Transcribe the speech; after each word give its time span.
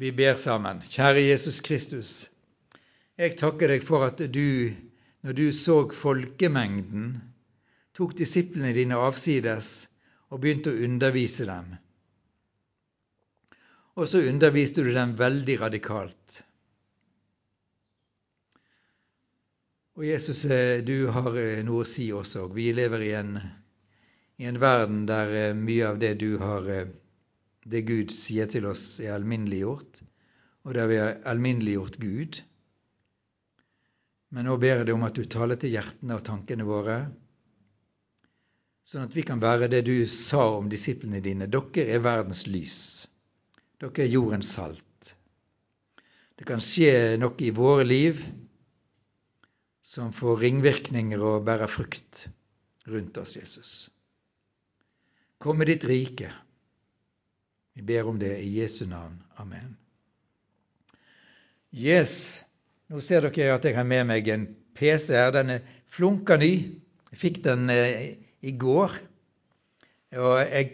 Vi 0.00 0.12
ber 0.16 0.34
sammen. 0.40 0.78
Kjære 0.88 1.20
Jesus 1.26 1.58
Kristus. 1.60 2.10
Jeg 3.20 3.34
takker 3.36 3.68
deg 3.68 3.82
for 3.84 4.06
at 4.06 4.22
du, 4.32 4.72
når 5.20 5.34
du 5.36 5.50
så 5.52 5.74
folkemengden, 5.92 7.18
tok 7.92 8.14
disiplene 8.16 8.72
dine 8.72 8.96
avsides 8.96 9.68
og 10.32 10.40
begynte 10.40 10.72
å 10.72 10.78
undervise 10.86 11.44
dem. 11.50 11.74
Og 14.00 14.08
så 14.08 14.22
underviste 14.24 14.86
du 14.86 14.88
dem 14.94 15.12
veldig 15.20 15.58
radikalt. 15.66 16.40
Og 20.00 20.08
Jesus, 20.08 20.46
du 20.88 20.96
har 21.12 21.36
noe 21.68 21.84
å 21.84 21.92
si 21.92 22.08
også. 22.08 22.46
Vi 22.56 22.70
lever 22.72 23.04
i 23.04 23.12
en, 23.20 23.36
i 24.40 24.48
en 24.48 24.64
verden 24.64 25.04
der 25.12 25.52
mye 25.60 25.92
av 25.92 26.00
det 26.00 26.14
du 26.24 26.38
har 26.40 26.72
det 27.68 27.82
Gud 27.88 28.12
sier 28.14 28.48
til 28.50 28.66
oss, 28.70 29.00
er 29.02 29.14
alminneliggjort, 29.14 30.00
og 30.64 30.76
der 30.76 30.88
vi 30.88 31.00
har 31.00 31.18
alminneliggjort 31.28 31.98
Gud. 32.00 32.40
Men 34.30 34.46
nå 34.46 34.56
ber 34.62 34.80
jeg 34.80 34.88
deg 34.88 34.94
om 34.96 35.06
at 35.08 35.16
du 35.18 35.26
taler 35.26 35.58
til 35.60 35.74
hjertene 35.74 36.16
og 36.16 36.24
tankene 36.26 36.66
våre, 36.68 36.98
sånn 38.86 39.06
at 39.06 39.14
vi 39.14 39.24
kan 39.26 39.42
være 39.42 39.68
det 39.70 39.84
du 39.86 39.94
sa 40.10 40.46
om 40.56 40.70
disiplene 40.70 41.20
dine. 41.22 41.48
Dere 41.50 41.86
er 41.94 42.02
verdens 42.02 42.46
lys. 42.50 42.78
Dere 43.80 44.06
er 44.06 44.12
jordens 44.12 44.50
salt. 44.56 45.14
Det 46.40 46.46
kan 46.48 46.62
skje 46.64 47.18
noe 47.20 47.36
i 47.44 47.52
våre 47.52 47.84
liv 47.84 48.22
som 49.84 50.12
får 50.14 50.40
ringvirkninger 50.44 51.20
og 51.20 51.44
bærer 51.44 51.68
frukt 51.68 52.24
rundt 52.88 53.18
oss, 53.20 53.36
Jesus. 53.36 53.72
Kom 55.40 55.60
med 55.60 55.68
ditt 55.68 55.84
rike. 55.88 56.30
Vi 57.74 57.82
ber 57.82 58.08
om 58.08 58.18
det 58.18 58.38
i 58.42 58.48
Jesu 58.58 58.86
navn. 58.86 59.22
Amen. 59.36 59.76
Yes, 61.70 62.42
nå 62.90 62.98
ser 63.04 63.22
dere 63.22 63.54
at 63.54 63.64
jeg 63.64 63.76
har 63.76 63.86
med 63.86 64.08
meg 64.10 64.28
en 64.28 64.48
PC 64.74 65.14
her. 65.14 65.30
Den 65.34 65.54
er 65.54 65.68
flunka 65.94 66.34
ny. 66.40 66.52
Jeg 67.12 67.20
fikk 67.20 67.40
den 67.44 67.70
eh, 67.70 68.18
i 68.42 68.52
går. 68.58 68.98
Og 70.18 70.34
jeg, 70.42 70.72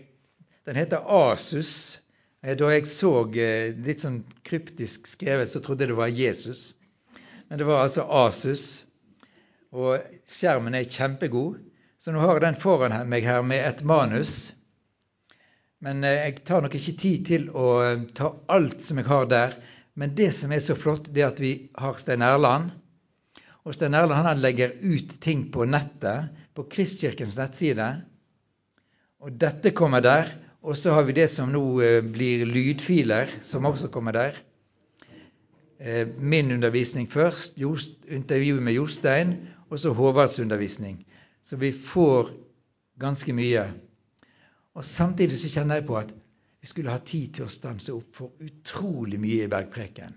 den 0.64 0.80
heter 0.80 1.04
Asus. 1.04 2.00
Eh, 2.40 2.56
da 2.56 2.72
jeg 2.72 2.88
så 2.88 3.12
eh, 3.36 3.76
litt 3.76 4.00
sånn 4.00 4.22
kryptisk 4.48 5.08
skrevet, 5.10 5.52
så 5.52 5.60
trodde 5.60 5.84
jeg 5.84 5.92
det 5.92 6.00
var 6.00 6.12
Jesus. 6.12 6.70
Men 7.50 7.60
det 7.60 7.68
var 7.68 7.84
altså 7.84 8.08
Asus. 8.24 8.86
Og 9.76 10.00
skjermen 10.32 10.80
er 10.80 10.88
kjempegod. 10.88 11.60
Så 12.00 12.12
nå 12.14 12.24
har 12.24 12.38
jeg 12.38 12.46
den 12.46 12.60
foran 12.60 12.96
meg 13.10 13.28
her 13.28 13.44
med 13.44 13.60
et 13.68 13.84
manus. 13.84 14.55
Men 15.84 16.04
eh, 16.04 16.22
jeg 16.24 16.44
tar 16.48 16.64
nok 16.64 16.76
ikke 16.78 16.96
tid 17.00 17.26
til 17.28 17.48
å 17.52 17.68
eh, 17.84 18.04
ta 18.16 18.32
alt 18.52 18.82
som 18.84 19.00
jeg 19.00 19.08
har 19.10 19.28
der. 19.30 19.56
Men 19.96 20.14
det 20.16 20.30
som 20.36 20.52
er 20.52 20.62
så 20.64 20.76
flott, 20.78 21.10
det 21.12 21.24
er 21.24 21.30
at 21.30 21.42
vi 21.42 21.52
har 21.76 21.98
Stein 22.00 22.24
Erland. 22.24 22.72
Og 23.66 23.76
Stein 23.76 23.96
Erland 23.96 24.28
han 24.28 24.42
legger 24.42 24.76
ut 24.80 25.16
ting 25.24 25.46
på 25.52 25.66
nettet, 25.68 26.32
på 26.56 26.66
Kristkirkens 26.72 27.38
nettside. 27.40 27.88
Og 29.24 29.36
dette 29.40 29.74
kommer 29.76 30.04
der. 30.04 30.32
Og 30.66 30.78
så 30.78 30.96
har 30.96 31.06
vi 31.06 31.16
det 31.16 31.28
som 31.32 31.52
nå 31.52 31.64
eh, 31.84 32.00
blir 32.02 32.46
lydfiler, 32.48 33.38
som 33.44 33.68
også 33.68 33.92
kommer 33.92 34.16
der. 34.16 34.42
Min 36.16 36.48
undervisning 36.54 37.04
først, 37.12 37.58
intervjuet 37.60 38.62
med 38.64 38.78
Jostein, 38.78 39.34
og 39.68 39.76
så 39.78 39.90
Håvards 39.92 40.38
undervisning. 40.40 41.02
Så 41.44 41.58
vi 41.60 41.68
får 41.68 42.30
ganske 42.96 43.34
mye. 43.36 43.66
Og 44.76 44.84
Samtidig 44.84 45.38
så 45.40 45.50
kjenner 45.54 45.80
jeg 45.80 45.88
på 45.88 45.96
at 45.98 46.12
vi 46.60 46.68
skulle 46.68 46.92
ha 46.92 47.00
tid 47.00 47.36
til 47.36 47.46
å 47.46 47.52
stanse 47.52 47.94
opp 47.94 48.18
for 48.18 48.44
utrolig 48.44 49.18
mye 49.22 49.46
i 49.46 49.50
bergpreken. 49.50 50.12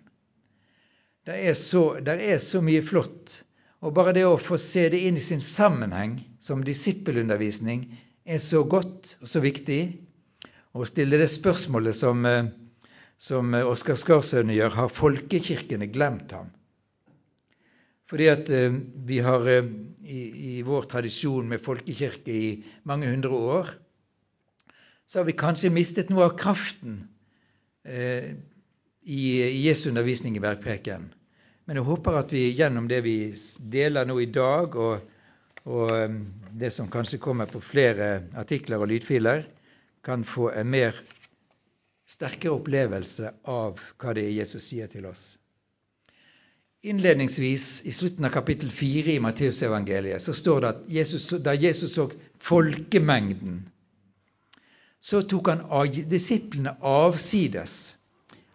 Det 1.27 1.37
er, 1.47 1.55
så, 1.55 1.99
det 2.03 2.17
er 2.25 2.39
så 2.43 2.59
mye 2.63 2.83
flott. 2.83 3.37
Og 3.85 3.93
bare 3.95 4.15
det 4.17 4.25
å 4.27 4.39
få 4.41 4.57
se 4.59 4.87
det 4.91 4.99
inn 5.07 5.19
i 5.19 5.23
sin 5.23 5.43
sammenheng 5.45 6.17
som 6.43 6.65
disippelundervisning 6.67 7.85
er 8.27 8.41
så 8.43 8.65
godt 8.67 9.13
og 9.21 9.31
så 9.31 9.39
viktig. 9.43 9.81
Å 10.75 10.87
stille 10.87 11.19
det 11.21 11.29
spørsmålet 11.31 11.95
som, 11.95 12.25
eh, 12.27 12.49
som 13.17 13.55
Oskar 13.61 13.99
Skarsøne 13.99 14.57
gjør, 14.57 14.75
har 14.75 14.91
folkekirkene 14.91 15.87
glemt 15.93 16.35
ham? 16.35 16.51
Fordi 18.11 18.27
at 18.31 18.49
eh, 18.51 18.75
vi 19.07 19.21
har 19.23 19.47
eh, 19.47 19.69
i, 20.03 20.23
i 20.57 20.61
vår 20.67 20.89
tradisjon 20.91 21.47
med 21.47 21.63
folkekirke 21.63 22.35
i 22.35 22.49
mange 22.89 23.07
hundre 23.07 23.39
år 23.55 23.77
så 25.09 25.19
har 25.19 25.25
vi 25.25 25.33
kanskje 25.33 25.71
mistet 25.73 26.11
noe 26.13 26.27
av 26.27 26.35
kraften 26.37 26.99
eh, 27.81 28.35
i, 29.01 29.21
Jesu 29.65 29.87
undervisning 29.89 30.35
i 30.37 30.43
bergpreken. 30.43 31.07
Men 31.65 31.79
jeg 31.79 31.87
håper 31.87 32.19
at 32.19 32.33
vi 32.33 32.43
gjennom 32.53 32.85
det 32.89 32.99
vi 33.05 33.15
deler 33.73 34.05
nå 34.05 34.19
i 34.21 34.27
dag, 34.29 34.75
og, 34.77 35.07
og 35.65 35.93
um, 35.93 36.19
det 36.61 36.69
som 36.75 36.91
kanskje 36.93 37.21
kommer 37.23 37.49
på 37.49 37.61
flere 37.61 38.27
artikler 38.37 38.77
og 38.77 38.91
lydfiler, 38.91 39.47
kan 40.05 40.25
få 40.25 40.51
en 40.53 40.69
mer 40.69 41.01
sterkere 42.09 42.59
opplevelse 42.59 43.33
av 43.49 43.81
hva 43.97 44.13
det 44.13 44.27
er 44.27 44.37
Jesus 44.43 44.69
sier 44.69 44.93
til 44.93 45.09
oss. 45.09 45.25
Innledningsvis, 46.85 47.81
i 47.89 47.93
slutten 47.97 48.29
av 48.29 48.33
kapittel 48.37 48.69
4 48.69 49.17
i 49.17 49.25
Matteusevangeliet, 49.25 50.21
så 50.21 50.37
står 50.37 50.61
det 50.61 50.69
at 50.69 50.87
Jesus, 50.99 51.27
da 51.41 51.57
Jesus 51.57 51.97
så 51.97 52.07
folkemengden 52.45 53.65
så 54.99 55.21
tok 55.23 55.47
han 55.47 55.63
disiplene 56.11 56.75
avsides. 56.83 57.95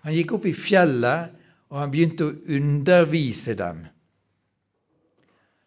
Han 0.05 0.15
gikk 0.15 0.37
opp 0.37 0.47
i 0.47 0.55
fjellet, 0.56 1.32
og 1.72 1.81
han 1.81 1.93
begynte 1.93 2.27
å 2.28 2.34
undervise 2.55 3.56
dem. 3.59 3.87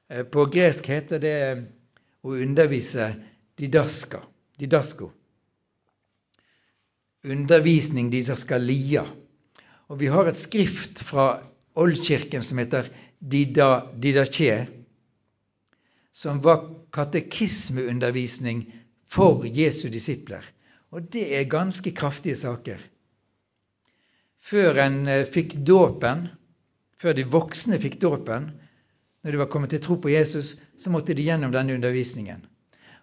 Eh, 0.08 0.24
på 0.24 0.46
gresk 0.54 0.88
heter 0.88 1.20
det 1.20 1.38
å 2.24 2.36
undervise 2.38 3.10
didaska, 3.58 4.22
didasko. 4.62 5.10
Undervisning 7.28 8.12
didaskalia. 8.14 9.04
Og 9.90 10.00
vi 10.00 10.12
har 10.12 10.30
et 10.30 10.40
skrift 10.40 11.02
fra 11.04 11.32
Oldkirken 11.78 12.46
som 12.46 12.62
heter 12.62 12.88
Dida, 13.20 13.88
Didache, 13.98 14.68
som 16.14 16.40
var 16.42 16.64
katekismeundervisning 16.94 18.64
for 19.06 19.46
Jesu 19.46 19.90
disipler. 19.94 20.46
Og 20.96 21.09
det 21.12 21.25
er 21.36 21.50
ganske 21.52 21.92
kraftige 21.92 22.38
saker. 22.40 22.80
Før 24.40 24.80
en 24.86 25.02
eh, 25.12 25.25
fikk 25.28 25.58
dåpen, 25.68 26.28
før 26.98 27.18
de 27.18 27.28
voksne 27.28 27.80
fikk 27.81 28.00
dåpen, 28.02 28.52
når 29.24 29.36
de 29.36 29.42
var 29.42 29.50
kommet 29.52 29.74
til 29.74 29.84
tro 29.84 29.98
på 30.00 30.14
Jesus, 30.14 30.56
så 30.80 30.94
måtte 30.94 31.16
de 31.18 31.25
gjennom 31.25 31.52
denne 31.52 31.75
undervisningen. 31.75 32.46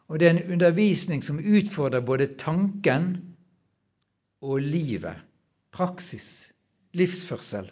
Og 0.08 0.20
det 0.20 0.28
er 0.28 0.36
en 0.36 0.52
undervisning 0.56 1.22
som 1.24 1.40
utfordrer 1.40 2.04
både 2.04 2.32
tanken 2.40 3.10
og 4.44 4.60
livet. 4.64 5.20
Praksis. 5.74 6.52
Livsførsel. 6.94 7.66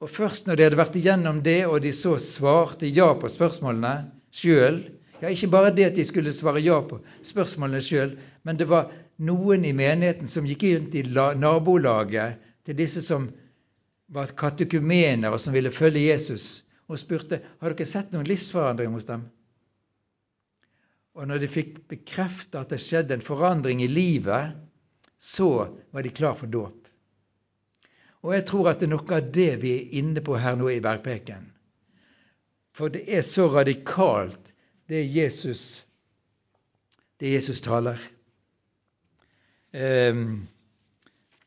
Og 0.00 0.10
først 0.12 0.46
når 0.46 0.56
de 0.56 0.66
hadde 0.66 0.78
vært 0.78 0.98
igjennom 1.00 1.40
det, 1.42 1.64
og 1.66 1.80
de 1.82 1.92
så 1.96 2.14
svarte 2.22 2.88
ja 2.88 3.08
på 3.18 3.30
spørsmålene 3.32 3.94
sjøl, 4.30 4.82
ja, 5.20 5.30
Ikke 5.30 5.50
bare 5.50 5.72
det 5.74 5.90
at 5.90 5.96
de 5.96 6.04
skulle 6.04 6.32
svare 6.32 6.60
ja 6.60 6.80
på 6.82 7.00
spørsmålene 7.24 7.82
sjøl, 7.82 8.16
men 8.44 8.58
det 8.60 8.68
var 8.68 8.92
noen 9.18 9.64
i 9.64 9.72
menigheten 9.76 10.28
som 10.28 10.46
gikk 10.46 10.66
rundt 10.68 10.94
i 10.94 11.04
nabolaget 11.40 12.42
til 12.66 12.78
disse 12.78 13.02
som 13.04 13.30
var 14.12 14.34
katekumener 14.38 15.32
og 15.32 15.40
som 15.42 15.54
ville 15.56 15.74
følge 15.74 16.06
Jesus, 16.10 16.64
og 16.86 17.00
spurte 17.00 17.40
har 17.60 17.74
dere 17.74 17.88
sett 17.88 18.12
noen 18.14 18.28
livsforandring 18.28 18.92
hos 18.94 19.08
dem. 19.08 19.24
Og 21.16 21.26
når 21.26 21.40
de 21.42 21.48
fikk 21.48 21.78
bekreftet 21.88 22.58
at 22.60 22.72
det 22.74 22.82
skjedde 22.84 23.16
en 23.16 23.24
forandring 23.24 23.80
i 23.82 23.88
livet, 23.88 24.52
så 25.16 25.72
var 25.90 26.04
de 26.04 26.12
klar 26.12 26.36
for 26.36 26.50
dåp. 26.52 26.82
Og 28.26 28.34
jeg 28.34 28.44
tror 28.48 28.68
at 28.70 28.82
det 28.82 28.88
er 28.88 28.92
noe 28.92 29.16
av 29.16 29.30
det 29.32 29.52
vi 29.62 29.72
er 29.78 29.94
inne 30.02 30.22
på 30.24 30.36
her 30.36 30.58
nå 30.58 30.68
i 30.74 30.82
Bergpreken. 30.84 31.48
For 32.76 32.92
det 32.92 33.06
er 33.08 33.24
så 33.24 33.46
radikalt 33.48 34.52
det 34.86 35.00
er 35.00 35.08
Jesus, 35.10 35.62
det 37.18 37.28
er 37.28 37.38
Jesus 37.40 37.62
taler. 37.64 38.00
Eh, 39.74 40.20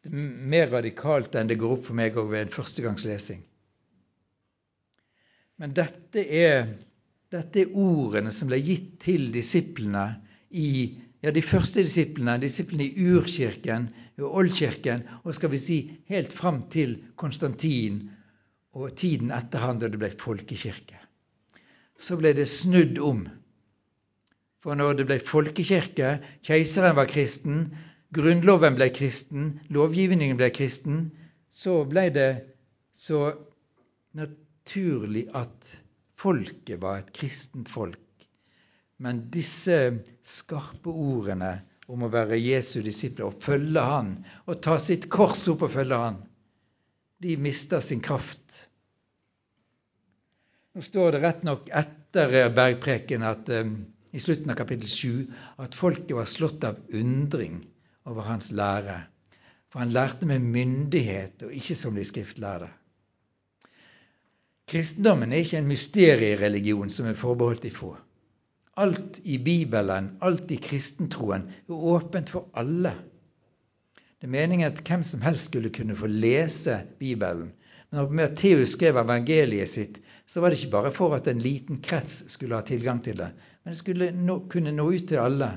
mer 0.10 0.72
radikalt 0.74 1.36
enn 1.40 1.50
det 1.50 1.60
går 1.62 1.78
opp 1.78 1.88
for 1.88 2.00
meg 2.00 2.18
òg 2.20 2.34
ved 2.34 2.46
en 2.46 2.54
førstegangslesing. 2.54 3.42
Men 5.60 5.76
dette 5.76 6.24
er, 6.24 6.70
dette 7.32 7.64
er, 7.64 7.74
ordene 7.76 8.32
som 8.36 8.52
ble 8.52 8.60
gitt 8.64 8.94
til 9.04 9.28
disiplene 9.36 10.06
i 10.56 10.70
ja, 11.24 11.34
de 11.36 11.44
første 11.44 11.84
disiplene, 11.84 12.38
disiplene 12.40 12.88
i 12.88 13.10
urkirken, 13.12 13.90
i 14.20 14.24
oldkirken, 14.24 15.04
og 15.24 15.36
skal 15.36 15.52
vi 15.52 15.60
si 15.64 15.82
helt 16.12 16.32
fram 16.36 16.66
til 16.72 16.96
Konstantin 17.20 18.06
og 18.76 18.96
tiden 19.00 19.32
etter 19.36 19.64
han 19.64 19.80
da 19.82 19.92
det 19.92 20.00
ble 20.00 20.12
folkekirke 20.16 21.09
så 22.00 22.18
ble 22.20 22.34
det 22.38 22.48
snudd 22.50 23.00
om. 23.04 23.26
For 24.64 24.76
når 24.76 25.00
det 25.00 25.08
ble 25.08 25.20
folkekirke, 25.24 26.18
keiseren 26.48 26.98
var 26.98 27.10
kristen, 27.12 27.70
grunnloven 28.16 28.76
ble 28.80 28.90
kristen, 28.96 29.54
lovgivningen 29.72 30.40
ble 30.40 30.50
kristen, 30.56 31.10
så 31.50 31.84
ble 31.90 32.10
det 32.16 32.30
så 32.96 33.32
naturlig 34.18 35.28
at 35.36 35.72
folket 36.20 36.82
var 36.82 37.02
et 37.02 37.12
kristent 37.16 37.72
folk. 37.72 38.00
Men 39.00 39.30
disse 39.32 39.78
skarpe 40.26 40.92
ordene 40.92 41.54
om 41.90 42.04
å 42.04 42.12
være 42.12 42.38
Jesu 42.38 42.82
disipler 42.86 43.30
og 43.30 43.40
følge 43.44 43.82
Han 43.82 44.12
og 44.46 44.60
ta 44.66 44.76
sitt 44.82 45.08
kors 45.10 45.48
opp 45.52 45.64
og 45.66 45.74
følge 45.78 46.02
Han, 46.04 46.20
de 47.24 47.38
mister 47.40 47.84
sin 47.84 48.04
kraft. 48.04 48.69
Nå 50.76 50.84
står 50.86 51.16
det 51.16 51.22
rett 51.24 51.46
nok 51.48 51.70
etter 51.74 52.52
bergpreken 52.54 53.24
at, 53.26 53.50
um, 53.50 53.78
i 54.14 54.22
slutten 54.22 54.52
av 54.54 54.58
kapittel 54.60 54.90
7 54.90 55.64
at 55.66 55.78
folket 55.78 56.14
var 56.18 56.30
slått 56.30 56.66
av 56.68 56.78
undring 56.94 57.64
over 58.10 58.28
hans 58.28 58.52
lære. 58.54 59.00
For 59.70 59.82
han 59.82 59.94
lærte 59.94 60.30
med 60.30 60.46
myndighet 60.46 61.46
og 61.46 61.54
ikke 61.54 61.78
som 61.78 61.98
de 61.98 62.06
skriftlærde. 62.06 62.70
Kristendommen 64.70 65.34
er 65.34 65.42
ikke 65.42 65.58
en 65.58 65.70
mysteriereligion 65.70 66.94
som 66.94 67.10
er 67.10 67.18
forbeholdt 67.18 67.66
de 67.66 67.74
få. 67.74 67.96
Alt 68.78 69.18
i 69.26 69.40
Bibelen, 69.42 70.12
alt 70.22 70.52
i 70.54 70.60
kristentroen, 70.62 71.48
er 71.66 71.86
åpent 71.96 72.30
for 72.30 72.50
alle. 72.58 72.94
Det 74.20 74.28
er 74.28 74.36
meningen 74.36 74.70
at 74.70 74.82
hvem 74.86 75.04
som 75.04 75.26
helst 75.26 75.50
skulle 75.50 75.74
kunne 75.74 75.98
få 75.98 76.08
lese 76.12 76.78
Bibelen. 77.00 77.50
Men 77.90 78.04
når 78.04 78.16
Matteus 78.20 78.76
skrev 78.76 79.00
evangeliet 79.02 79.72
sitt, 79.72 79.98
så 80.30 80.42
var 80.42 80.52
det 80.52 80.60
ikke 80.60 80.76
bare 80.76 80.92
for 80.94 81.16
at 81.18 81.28
en 81.28 81.42
liten 81.42 81.80
krets 81.82 82.22
skulle 82.30 82.58
ha 82.58 82.66
tilgang 82.66 83.02
til 83.06 83.18
det, 83.18 83.32
men 83.64 83.74
det 83.74 83.80
skulle 83.80 84.12
nå, 84.14 84.44
kunne 84.52 84.74
nå 84.76 84.86
ut 84.94 85.08
til 85.10 85.22
alle. 85.24 85.50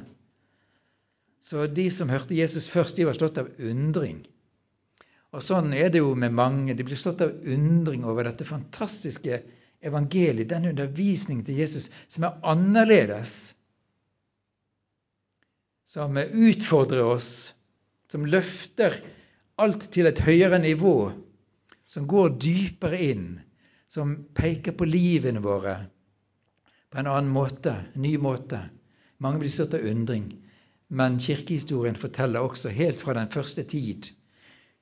Så 1.43 1.67
de 1.67 1.89
som 1.91 2.09
hørte 2.09 2.39
Jesus 2.39 2.71
først, 2.71 2.97
de 2.97 3.09
var 3.09 3.19
slått 3.19 3.41
av 3.43 3.51
undring. 3.59 4.23
Og 5.33 5.43
sånn 5.43 5.73
er 5.75 5.89
det 5.91 6.03
jo 6.03 6.13
med 6.15 6.35
mange. 6.37 6.77
De 6.77 6.85
blir 6.87 6.99
slått 7.01 7.25
av 7.25 7.33
undring 7.49 8.05
over 8.07 8.29
dette 8.29 8.47
fantastiske 8.47 9.41
evangeliet, 9.83 10.51
den 10.53 10.69
undervisningen 10.71 11.45
til 11.47 11.59
Jesus 11.59 11.89
som 12.13 12.29
er 12.29 12.39
annerledes. 12.47 13.55
Som 15.89 16.17
utfordrer 16.21 17.03
oss, 17.05 17.31
som 18.13 18.29
løfter 18.29 19.01
alt 19.61 19.89
til 19.93 20.09
et 20.09 20.23
høyere 20.23 20.61
nivå. 20.63 20.95
Som 21.93 22.07
går 22.09 22.37
dypere 22.41 23.01
inn, 23.05 23.27
som 23.89 24.15
peker 24.37 24.73
på 24.79 24.89
livene 24.89 25.43
våre 25.45 25.77
på 26.93 27.01
en 27.01 27.09
annen 27.09 27.33
måte, 27.33 27.73
en 27.95 28.05
ny 28.05 28.17
måte. 28.21 28.59
Mange 29.25 29.41
blir 29.41 29.53
slått 29.53 29.77
av 29.77 29.85
undring. 29.89 30.27
Men 30.93 31.21
kirkehistorien 31.21 31.97
forteller 31.97 32.45
også 32.45 32.73
helt 32.73 33.01
fra 33.01 33.15
den 33.17 33.31
første 33.33 33.65
tid 33.65 34.11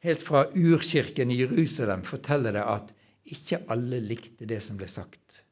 helt 0.00 0.22
fra 0.22 0.46
urkirken 0.54 1.30
i 1.30 1.38
Jerusalem 1.42 2.02
forteller 2.08 2.56
det 2.56 2.64
at 2.64 2.92
ikke 3.30 3.60
alle 3.72 4.00
likte 4.02 4.48
det 4.48 4.60
som 4.64 4.80
ble 4.80 4.88
sagt. 4.88 5.42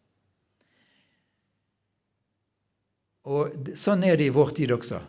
Og 3.28 3.74
Sånn 3.76 4.06
er 4.08 4.16
det 4.16 4.30
i 4.30 4.34
vår 4.34 4.54
tid 4.56 4.72
også. 4.72 5.02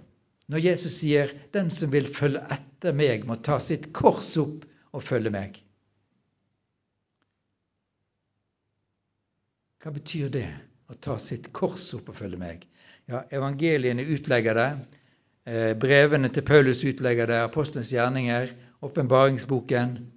Når 0.51 0.65
Jesus 0.65 0.97
sier 0.99 1.31
'Den 1.53 1.69
som 1.71 1.91
vil 1.91 2.07
følge 2.07 2.41
etter 2.51 2.93
meg, 2.93 3.25
må 3.25 3.35
ta 3.35 3.59
sitt 3.59 3.93
kors 3.93 4.35
opp 4.37 4.65
og 4.91 5.03
følge 5.03 5.31
meg'. 5.31 5.61
Hva 9.79 9.93
betyr 9.95 10.31
det, 10.33 10.47
å 10.91 10.95
ta 10.99 11.17
sitt 11.21 11.51
kors 11.55 11.85
opp 11.95 12.09
og 12.11 12.17
følge 12.19 12.39
meg? 12.39 12.65
Ja, 13.09 13.23
Evangeliene 13.33 14.03
utlegger 14.03 14.57
det. 14.57 14.69
Eh, 15.49 15.71
brevene 15.79 16.29
til 16.33 16.43
Paulus 16.45 16.83
utlegger 16.85 17.29
det. 17.31 17.39
Apostelens 17.45 17.93
gjerninger 17.93 18.51
åpenbaringsboken. 18.85 20.11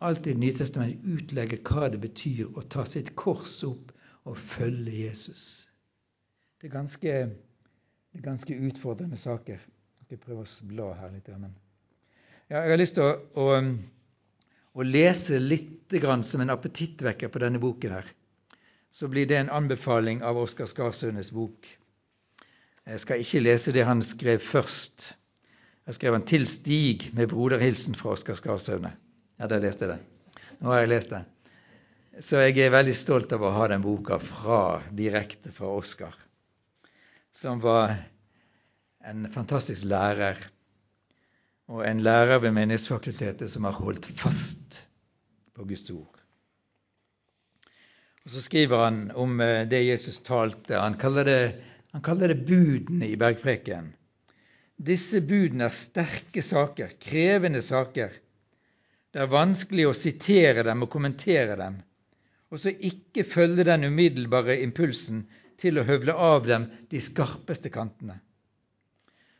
Alt 0.00 0.26
i 0.26 0.34
Nytestamentet 0.34 1.04
utlegger 1.04 1.60
hva 1.66 1.88
det 1.90 2.00
betyr 2.02 2.52
å 2.54 2.62
ta 2.70 2.84
sitt 2.86 3.14
kors 3.18 3.56
opp 3.66 3.92
og 4.28 4.38
følge 4.38 4.94
Jesus. 5.06 5.68
Det 6.60 6.68
er 6.68 6.74
ganske, 6.74 7.14
det 8.12 8.20
er 8.20 8.24
ganske 8.24 8.58
utfordrende 8.68 9.18
saker. 9.18 9.58
Jeg 9.58 10.06
skal 10.06 10.22
prøve 10.22 10.44
å 10.44 10.68
bla 10.70 10.92
her 11.00 11.14
litt. 11.14 11.30
Men. 11.34 11.54
Ja, 12.48 12.62
jeg 12.62 12.74
har 12.74 12.80
lyst 12.80 12.98
til 12.98 13.08
å, 13.08 13.16
å, 13.34 13.58
å 14.78 14.86
lese 14.86 15.40
litt 15.42 15.74
som 16.28 16.42
en 16.44 16.52
appetittvekker 16.52 17.32
på 17.32 17.40
denne 17.42 17.58
boken. 17.58 17.98
her. 17.98 18.14
Så 18.90 19.08
blir 19.08 19.26
det 19.26 19.36
en 19.36 19.50
anbefaling 19.50 20.22
av 20.24 20.38
Oskar 20.40 20.66
Skarsønes 20.66 21.30
bok. 21.34 21.66
Jeg 22.88 23.00
skal 23.00 23.20
ikke 23.20 23.42
lese 23.44 23.72
det 23.76 23.84
han 23.84 24.00
skrev 24.02 24.40
først. 24.40 25.12
Jeg 25.86 25.94
skrev 25.94 26.12
han 26.12 26.24
'Til 26.24 26.46
Stig' 26.46 27.14
med 27.14 27.28
broderhilsen 27.28 27.94
fra 27.94 28.10
Oskar 28.10 28.34
Skarsøne. 28.34 28.92
Ja, 29.38 29.46
der 29.46 29.60
leste 29.60 29.84
jeg 29.84 29.98
det. 29.98 30.44
Nå 30.60 30.70
har 30.72 30.80
jeg 30.80 30.88
lest 30.88 31.10
det. 31.10 31.24
Så 32.20 32.40
jeg 32.42 32.58
er 32.58 32.74
veldig 32.74 32.94
stolt 32.96 33.32
av 33.32 33.42
å 33.42 33.52
ha 33.54 33.68
den 33.68 33.82
boka 33.82 34.18
fra, 34.18 34.82
direkte 34.90 35.52
fra 35.54 35.68
Oskar, 35.78 36.16
som 37.32 37.60
var 37.62 37.94
en 39.06 39.28
fantastisk 39.30 39.84
lærer. 39.84 40.40
Og 41.68 41.84
en 41.86 42.00
lærer 42.00 42.40
ved 42.42 42.52
Menighetsfakultetet 42.56 43.50
som 43.50 43.64
har 43.68 43.76
holdt 43.76 44.06
fast 44.18 44.80
på 45.54 45.64
Guds 45.68 45.90
ord. 45.90 46.17
Og 48.28 48.32
Så 48.34 48.42
skriver 48.44 48.82
han 48.84 48.96
om 49.16 49.38
eh, 49.40 49.62
det 49.64 49.86
Jesus 49.86 50.18
talte. 50.20 50.76
Han 50.76 50.98
kaller 51.00 51.24
det, 51.24 51.42
han 51.96 52.02
kaller 52.04 52.28
det 52.28 52.42
budene 52.44 53.06
i 53.08 53.14
bergpreken. 53.16 53.86
Disse 54.76 55.22
budene 55.24 55.70
er 55.70 55.72
sterke 55.72 56.42
saker, 56.44 56.92
krevende 57.00 57.62
saker. 57.64 58.12
Det 59.08 59.22
er 59.24 59.32
vanskelig 59.32 59.86
å 59.88 59.94
sitere 59.96 60.60
dem 60.66 60.84
og 60.84 60.90
kommentere 60.92 61.56
dem, 61.56 61.78
og 62.52 62.60
så 62.60 62.68
ikke 62.68 63.24
følge 63.24 63.64
den 63.64 63.88
umiddelbare 63.88 64.58
impulsen 64.60 65.24
til 65.56 65.80
å 65.80 65.86
høvle 65.88 66.12
av 66.12 66.44
dem 66.50 66.66
de 66.92 67.00
skarpeste 67.00 67.72
kantene, 67.72 68.18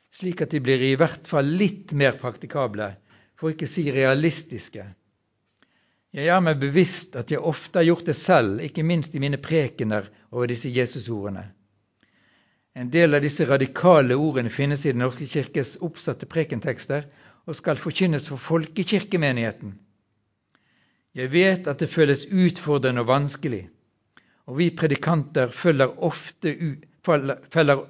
slik 0.08 0.41
at 0.46 0.56
de 0.56 0.62
blir 0.64 0.81
i 0.81 0.96
hvert 0.96 1.29
fall 1.29 1.52
litt 1.61 1.93
mer 1.93 2.17
praktikable, 2.17 2.88
for 3.37 3.52
ikke 3.52 3.69
å 3.69 3.75
si 3.76 3.84
realistiske. 3.93 4.88
Jeg 6.16 6.31
er 6.32 6.40
meg 6.40 6.56
bevisst 6.60 7.16
at 7.20 7.31
jeg 7.31 7.44
ofte 7.44 7.81
har 7.81 7.88
gjort 7.90 8.06
det 8.08 8.16
selv, 8.16 8.62
ikke 8.64 8.84
minst 8.87 9.14
i 9.14 9.20
mine 9.20 9.40
prekener 9.43 10.08
over 10.32 10.49
disse 10.49 10.70
Jesusordene. 10.72 11.44
En 12.78 12.88
del 12.94 13.16
av 13.16 13.25
disse 13.25 13.44
radikale 13.49 14.16
ordene 14.16 14.52
finnes 14.55 14.84
i 14.87 14.93
Den 14.94 15.02
norske 15.02 15.26
kirkes 15.28 15.76
oppsatte 15.84 16.28
prekentekster 16.31 17.08
og 17.49 17.56
skal 17.58 17.81
forkynnes 17.81 18.28
for 18.31 18.40
folkekirkemenigheten. 18.40 19.75
Jeg 21.17 21.32
vet 21.32 21.67
at 21.67 21.81
det 21.82 21.91
føles 21.91 22.27
utfordrende 22.31 23.03
og 23.03 23.10
vanskelig, 23.10 23.65
og 24.46 24.60
vi 24.60 24.70
predikanter 24.70 25.50
ofte 25.96 26.55
ut, 26.55 26.84
feller, 27.05 27.82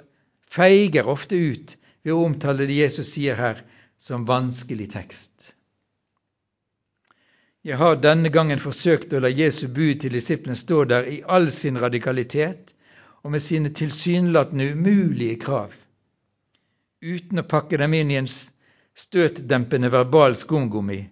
feiger 0.48 1.06
ofte 1.06 1.36
ut 1.36 1.76
ved 2.02 2.14
å 2.14 2.24
omtale 2.24 2.66
det 2.66 2.80
Jesus 2.80 3.12
sier 3.12 3.36
her, 3.36 3.62
som 3.98 4.26
vanskelig 4.26 4.88
tekst. 4.94 5.52
Jeg 7.68 7.76
har 7.76 7.98
denne 8.00 8.30
gangen 8.32 8.60
forsøkt 8.62 9.12
å 9.12 9.18
la 9.20 9.28
Jesu 9.28 9.66
bud 9.68 9.98
til 10.00 10.14
disiplene 10.16 10.56
stå 10.56 10.86
der 10.88 11.08
i 11.12 11.18
all 11.28 11.50
sin 11.52 11.76
radikalitet 11.76 12.72
og 13.20 13.34
med 13.34 13.44
sine 13.44 13.68
tilsynelatende 13.76 14.70
umulige 14.72 15.36
krav, 15.42 15.74
uten 17.04 17.42
å 17.42 17.44
pakke 17.50 17.76
dem 17.82 17.92
inn 17.98 18.14
i 18.14 18.16
en 18.22 18.30
støtdempende 18.32 19.90
verbal 19.92 20.38
skumgummi. 20.40 21.02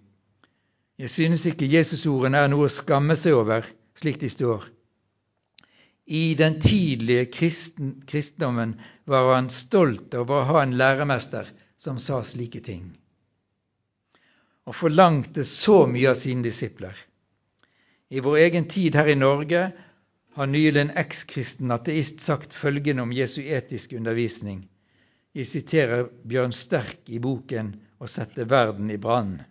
Jeg 0.97 1.13
synes 1.13 1.45
ikke 1.45 1.69
Jesusordene 1.69 2.41
er 2.41 2.49
noe 2.49 2.65
å 2.65 2.73
skamme 2.73 3.13
seg 3.19 3.37
over, 3.37 3.67
slik 4.01 4.17
de 4.23 4.33
står. 4.33 4.65
I 6.09 6.33
den 6.39 6.57
tidlige 6.63 7.27
kristen, 7.37 7.99
kristendommen 8.09 8.79
var 9.05 9.29
han 9.35 9.51
stolt 9.53 10.15
over 10.17 10.41
å 10.41 10.47
ha 10.55 10.63
en 10.63 10.73
læremester 10.79 11.53
som 11.77 12.01
sa 12.01 12.23
slike 12.25 12.65
ting, 12.65 12.95
og 14.67 14.75
forlangte 14.75 15.45
så 15.47 15.85
mye 15.87 16.11
av 16.11 16.17
sine 16.19 16.43
disipler. 16.43 16.95
I 18.11 18.19
vår 18.23 18.37
egen 18.45 18.67
tid 18.71 18.95
her 18.99 19.07
i 19.07 19.15
Norge 19.19 19.61
har 20.37 20.49
nylig 20.51 20.81
en 20.81 20.95
ekskristen 20.99 21.71
ateist 21.71 22.19
sagt 22.23 22.53
følgende 22.55 23.03
om 23.03 23.13
Jesu 23.15 23.39
etiske 23.41 23.97
undervisning. 23.97 24.65
Jeg 25.35 25.47
siterer 25.47 26.07
Bjørn 26.27 26.55
Sterk 26.55 27.07
i 27.07 27.19
boken 27.19 27.75
'Å 27.99 28.07
sette 28.07 28.45
verden 28.49 28.91
i 28.91 28.97
brann'. 28.97 29.41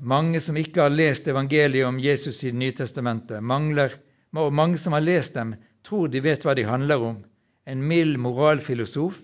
Mange 0.00 0.40
som 0.40 0.56
ikke 0.56 0.82
har 0.82 0.90
lest 0.90 1.28
evangeliet 1.28 1.86
om 1.86 1.98
Jesus 1.98 2.44
i 2.44 2.50
Det 2.50 2.58
nye 2.58 2.72
testamentet, 2.72 3.42
mangler, 3.42 3.92
og 4.36 4.52
mange 4.52 4.78
som 4.78 4.92
har 4.92 5.00
lest 5.00 5.34
dem, 5.34 5.54
tror 5.82 6.08
de 6.08 6.20
vet 6.20 6.42
hva 6.44 6.54
de 6.54 6.62
handler 6.62 7.02
om. 7.02 7.24
En 7.66 7.88
mild 7.88 8.18
moralfilosof 8.18 9.16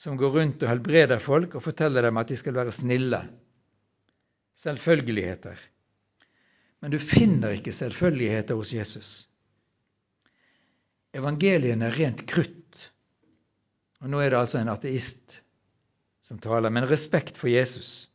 som 0.00 0.18
går 0.20 0.34
rundt 0.34 0.62
og 0.62 0.70
helbreder 0.70 1.22
folk 1.22 1.56
og 1.56 1.64
forteller 1.64 2.04
dem 2.04 2.20
at 2.20 2.28
de 2.28 2.36
skal 2.36 2.56
være 2.56 2.74
snille. 2.74 3.22
Selvfølgeligheter. 4.56 5.56
Men 6.80 6.92
du 6.92 6.98
finner 7.00 7.56
ikke 7.56 7.72
selvfølgeligheter 7.72 8.58
hos 8.58 8.72
Jesus. 8.76 9.10
Evangeliene 11.16 11.88
er 11.88 11.96
rent 11.96 12.26
krutt. 12.28 12.90
Og 14.04 14.12
nå 14.12 14.20
er 14.20 14.32
det 14.32 14.40
altså 14.42 14.60
en 14.60 14.72
ateist 14.72 15.40
som 16.26 16.40
taler, 16.42 16.72
men 16.72 16.88
respekt 16.90 17.38
for 17.40 17.48
Jesus. 17.48 18.08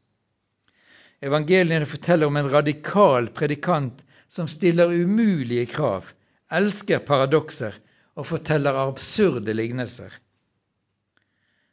Evangeliene 1.22 1.90
forteller 1.90 2.30
om 2.30 2.38
en 2.38 2.50
radikal 2.52 3.30
predikant 3.34 4.02
som 4.32 4.50
stiller 4.50 4.94
umulige 4.94 5.66
krav, 5.70 6.10
elsker 6.52 7.02
paradokser 7.08 7.78
og 8.16 8.28
forteller 8.28 8.78
absurde 8.78 9.54
lignelser. 9.56 10.14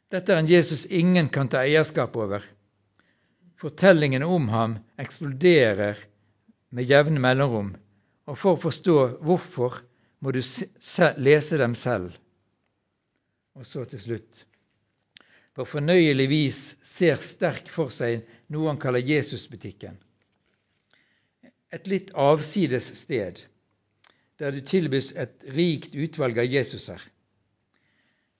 Dette 0.09 0.33
er 0.33 0.41
en 0.41 0.49
Jesus 0.49 0.87
ingen 0.89 1.29
kan 1.29 1.49
ta 1.49 1.61
eierskap 1.61 2.15
over. 2.17 2.45
Fortellingene 3.61 4.25
om 4.25 4.47
ham 4.49 4.77
eksploderer 4.97 5.99
med 6.73 6.89
jevne 6.89 7.21
mellomrom, 7.21 7.75
og 8.25 8.37
for 8.37 8.55
å 8.55 8.63
forstå 8.63 8.97
hvorfor 9.25 9.81
må 10.19 10.33
du 10.33 10.41
lese 11.21 11.59
dem 11.61 11.75
selv. 11.77 12.15
Og 13.57 13.67
så 13.67 13.85
til 13.89 14.01
slutt 14.01 14.45
på 15.59 15.65
fornøyelig 15.67 16.27
vis 16.31 16.59
ser 16.85 17.17
sterk 17.19 17.67
for 17.67 17.91
seg 17.91 18.21
noe 18.53 18.69
han 18.69 18.77
kaller 18.79 19.03
Jesusbutikken. 19.03 19.97
Et 21.75 21.89
litt 21.91 22.13
avsides 22.15 22.87
sted, 22.95 23.41
der 24.39 24.55
du 24.55 24.61
tilbys 24.63 25.11
et 25.19 25.35
rikt 25.51 25.97
utvalg 25.99 26.39
av 26.39 26.47
Jesuser. 26.47 27.01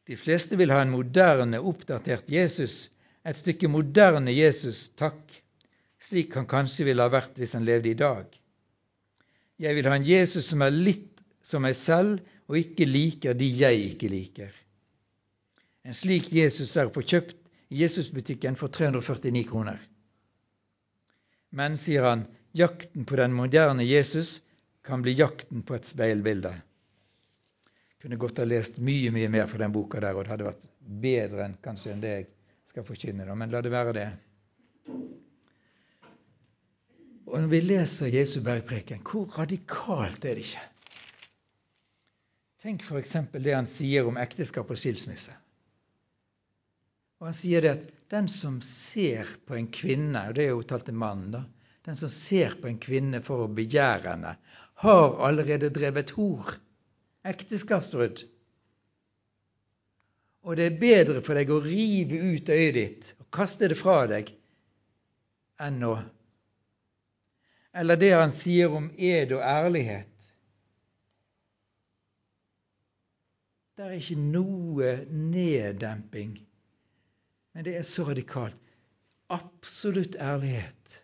De 0.09 0.17
fleste 0.17 0.57
vil 0.57 0.71
ha 0.73 0.81
en 0.81 0.89
moderne, 0.89 1.59
oppdatert 1.61 2.31
Jesus, 2.33 2.87
et 3.21 3.37
stykke 3.37 3.69
moderne 3.69 4.33
Jesus, 4.33 4.87
takk, 4.97 5.21
slik 6.01 6.33
han 6.33 6.47
kanskje 6.49 6.87
ville 6.87 7.05
ha 7.05 7.13
vært 7.13 7.37
hvis 7.37 7.53
han 7.53 7.67
levde 7.67 7.91
i 7.91 7.99
dag. 7.99 8.25
Jeg 9.61 9.75
vil 9.77 9.89
ha 9.91 9.97
en 9.99 10.07
Jesus 10.07 10.47
som 10.49 10.63
er 10.65 10.73
litt 10.73 11.21
som 11.45 11.61
meg 11.61 11.75
selv, 11.77 12.23
og 12.49 12.57
ikke 12.57 12.87
liker 12.89 13.37
de 13.37 13.51
jeg 13.59 13.83
ikke 13.91 14.09
liker. 14.09 14.55
En 15.85 15.93
slik 15.93 16.31
Jesus 16.33 16.73
er 16.73 16.89
å 16.89 16.93
få 16.95 17.03
kjøpt 17.05 17.37
i 17.69 17.83
Jesusbutikken 17.83 18.57
for 18.57 18.73
349 18.73 19.45
kroner. 19.51 19.77
Men, 21.53 21.77
sier 21.77 22.07
han, 22.07 22.25
jakten 22.57 23.05
på 23.05 23.19
den 23.19 23.35
moderne 23.37 23.85
Jesus 23.85 24.39
kan 24.85 25.05
bli 25.05 25.13
jakten 25.17 25.61
på 25.65 25.77
et 25.77 25.85
speilbilde. 25.85 26.55
Kunne 27.99 28.19
godt 28.19 28.39
ha 28.39 28.45
lest 28.47 28.79
mye 28.79 29.11
mye 29.11 29.29
mer 29.31 29.47
fra 29.51 29.59
den 29.59 29.73
boka 29.75 29.99
der, 29.99 30.15
og 30.15 30.23
det 30.23 30.31
hadde 30.33 30.47
vært 30.47 30.67
bedre 31.03 31.45
enn 31.45 31.57
kanskje 31.63 31.93
enn 31.93 32.03
det 32.03 32.13
jeg 32.13 32.27
skal 32.71 32.85
forkynne, 32.87 33.27
men 33.35 33.51
la 33.51 33.61
det 33.65 33.73
være 33.73 33.95
det. 33.97 34.09
Og 37.29 37.35
Når 37.43 37.49
vi 37.51 37.59
leser 37.61 38.13
Jesu 38.13 38.39
bergpreken, 38.41 39.03
hvor 39.05 39.27
radikalt 39.37 40.25
er 40.25 40.39
det 40.39 40.47
ikke? 40.47 40.63
Tenk 42.63 42.83
f.eks. 42.83 43.13
det 43.35 43.53
han 43.53 43.69
sier 43.69 44.07
om 44.09 44.17
ekteskap 44.19 44.71
og 44.71 44.79
skilsmisse. 44.79 45.35
Og 47.19 47.29
Han 47.29 47.35
sier 47.35 47.63
det 47.63 47.71
at 47.75 47.85
den 48.11 48.27
som 48.31 48.57
ser 48.65 49.29
på 49.45 49.55
en 49.59 49.67
kvinne, 49.71 50.23
og 50.29 50.35
det 50.35 50.47
er 50.47 50.55
jo 50.55 50.65
talt 50.65 50.87
til 50.87 50.97
mannen, 50.97 51.35
da, 51.35 51.43
den 51.85 51.99
som 51.99 52.11
ser 52.11 52.57
på 52.61 52.67
en 52.71 52.79
kvinne 52.81 53.21
for 53.25 53.45
å 53.45 53.51
begjære 53.59 54.09
henne, 54.09 54.33
har 54.83 55.05
allerede 55.27 55.69
drevet 55.75 56.15
hor. 56.17 56.55
Ekteskapsbrudd. 57.29 58.23
Og 60.47 60.57
det 60.57 60.65
er 60.65 60.79
bedre 60.81 61.23
for 61.25 61.37
deg 61.37 61.51
å 61.51 61.59
rive 61.63 62.19
ut 62.33 62.49
øyet 62.49 62.75
ditt 62.77 63.11
og 63.19 63.27
kaste 63.35 63.69
det 63.69 63.77
fra 63.77 64.01
deg 64.09 64.31
enn 65.61 65.83
å 65.83 65.97
Eller 67.79 67.99
det 68.01 68.13
han 68.15 68.31
sier 68.33 68.71
om 68.73 68.87
ed 68.97 69.31
og 69.35 69.43
ærlighet. 69.45 70.07
Det 73.77 73.85
er 73.85 73.99
ikke 73.99 74.17
noe 74.17 74.95
neddemping 75.13 76.33
men 77.59 77.65
det 77.65 77.75
er 77.75 77.83
så 77.83 78.03
radikalt. 78.07 78.57
Absolutt 79.29 80.15
ærlighet. 80.15 81.03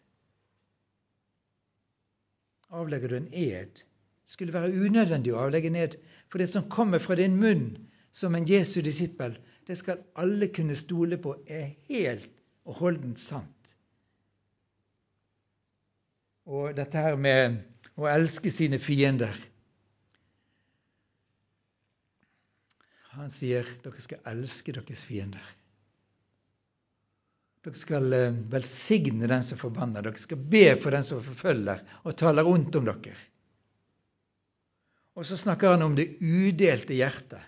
Avlegger 2.70 3.12
du 3.12 3.16
en 3.18 3.28
ed? 3.34 3.82
Skulle 4.26 4.54
være 4.56 4.74
unødvendig 4.74 5.34
å 5.34 5.44
avlegge 5.46 5.72
ned. 5.74 5.98
For 6.30 6.42
det 6.42 6.50
som 6.52 6.70
kommer 6.72 7.02
fra 7.04 7.18
din 7.20 7.38
munn 7.42 7.68
som 8.16 8.36
en 8.36 8.48
Jesu 8.50 8.80
disippel, 8.82 9.38
det 9.68 9.78
skal 9.78 10.04
alle 10.18 10.50
kunne 10.54 10.78
stole 10.78 11.18
på 11.22 11.36
er 11.46 11.76
helt 11.90 12.32
og 12.66 12.80
holdent 12.82 13.22
sant. 13.22 13.76
Og 16.46 16.76
dette 16.78 17.02
her 17.02 17.18
med 17.18 17.62
å 17.98 18.10
elske 18.10 18.52
sine 18.54 18.80
fiender 18.82 19.36
Han 23.16 23.32
sier 23.32 23.64
dere 23.80 24.02
skal 24.04 24.26
elske 24.28 24.74
deres 24.76 25.06
fiender. 25.08 25.44
Dere 27.64 27.80
skal 27.80 28.12
eh, 28.14 28.42
velsigne 28.52 29.30
den 29.32 29.46
som 29.48 29.58
forbanner. 29.62 30.04
Dere 30.04 30.20
skal 30.20 30.42
be 30.52 30.66
for 30.84 30.92
den 30.92 31.06
som 31.08 31.24
forfølger 31.24 31.80
og 32.04 32.18
taler 32.20 32.50
ondt 32.52 32.76
om 32.76 32.90
dere. 32.90 33.16
Og 35.16 35.26
så 35.28 35.38
snakker 35.40 35.76
han 35.76 35.86
om 35.86 35.96
det 35.96 36.10
udelte 36.20 36.96
hjertet. 36.98 37.44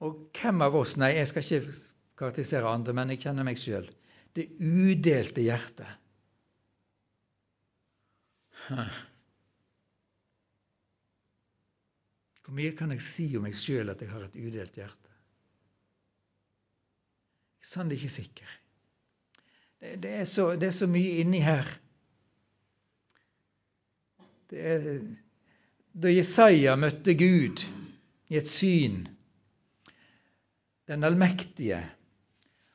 Og 0.00 0.30
hvem 0.34 0.64
av 0.64 0.76
oss 0.80 0.96
Nei, 0.98 1.12
jeg 1.18 1.28
skal 1.30 1.44
ikke 1.46 1.74
karakterisere 2.20 2.70
andre, 2.70 2.94
men 2.96 3.12
jeg 3.12 3.22
kjenner 3.24 3.46
meg 3.46 3.60
sjøl. 3.60 3.86
Det 4.34 4.48
udelte 4.58 5.44
hjertet. 5.44 5.90
Hvor 12.40 12.54
mye 12.58 12.74
kan 12.78 12.90
jeg 12.94 13.02
si 13.06 13.28
om 13.38 13.44
meg 13.46 13.54
sjøl 13.58 13.92
at 13.92 14.02
jeg 14.02 14.10
har 14.10 14.26
et 14.26 14.36
udelt 14.38 14.74
hjerte? 14.78 15.10
Jeg 17.60 17.66
er 17.66 17.70
sannelig 17.70 18.00
ikke 18.00 18.14
sikker. 18.14 18.52
Det, 19.80 19.96
det, 20.02 20.12
er 20.22 20.26
så, 20.28 20.44
det, 20.56 20.70
er 20.70 20.76
så, 20.76 20.86
mye 20.90 21.20
inni 21.22 21.40
her. 21.44 21.68
Det 24.50 24.58
Er, 24.66 24.80
da 25.92 26.10
Jesaja 26.10 26.76
møtte 26.78 27.14
Gud 27.18 27.62
i 28.30 28.38
et 28.38 28.48
syn, 28.48 29.02
den 30.90 31.06
allmektige, 31.06 31.80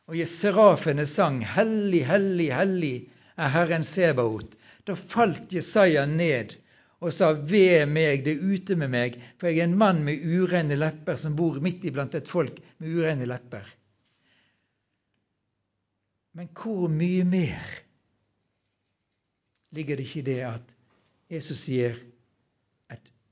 og 0.06 0.20
serafene 0.30 1.06
sang 1.10 1.42
'Hellig, 1.44 2.04
hellig, 2.06 2.52
hellig 2.54 2.96
er 3.38 3.50
Herren 3.50 3.84
Sebaot', 3.84 4.58
da 4.86 4.94
falt 4.94 5.54
Jesaja 5.54 6.06
ned 6.06 6.58
og 7.02 7.14
sa 7.14 7.32
'Ved 7.34 7.88
meg, 7.90 8.26
det 8.26 8.36
er 8.36 8.54
ute 8.54 8.76
med 8.76 8.90
meg', 8.90 9.18
for 9.38 9.48
jeg 9.48 9.60
er 9.60 9.70
en 9.70 9.78
mann 9.78 10.04
med 10.04 10.22
urene 10.22 10.76
lepper 10.76 11.16
som 11.16 11.36
bor 11.36 11.60
midt 11.60 11.86
iblant 11.86 12.16
et 12.16 12.28
folk 12.28 12.60
med 12.78 12.90
urene 12.90 13.26
lepper. 13.26 13.66
Men 16.34 16.50
hvor 16.54 16.88
mye 16.92 17.24
mer 17.24 17.64
ligger 19.72 19.96
det 19.96 20.06
ikke 20.06 20.20
i 20.20 20.30
det 20.30 20.42
at 20.44 20.76
Jesus 21.32 21.60
sier 21.60 21.96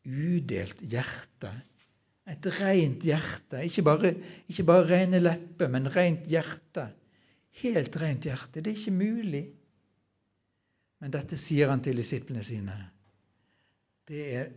udelt 0.05 0.83
hjerte? 0.89 1.51
Et 2.29 2.45
rent 2.59 3.03
hjerte. 3.03 3.63
Ikke 3.67 3.83
bare, 3.83 4.13
ikke 4.47 4.65
bare 4.67 4.87
rene 4.87 5.19
lepper, 5.19 5.71
men 5.71 5.89
rent 5.91 6.27
hjerte. 6.31 6.87
Helt 7.63 7.97
rent 7.99 8.25
hjerte. 8.27 8.61
Det 8.61 8.71
er 8.71 8.79
ikke 8.79 8.95
mulig. 8.95 9.43
Men 11.03 11.11
dette 11.11 11.37
sier 11.39 11.71
han 11.71 11.83
til 11.83 11.99
disiplene 11.99 12.43
sine. 12.47 12.77
Det 14.07 14.23
er 14.39 14.51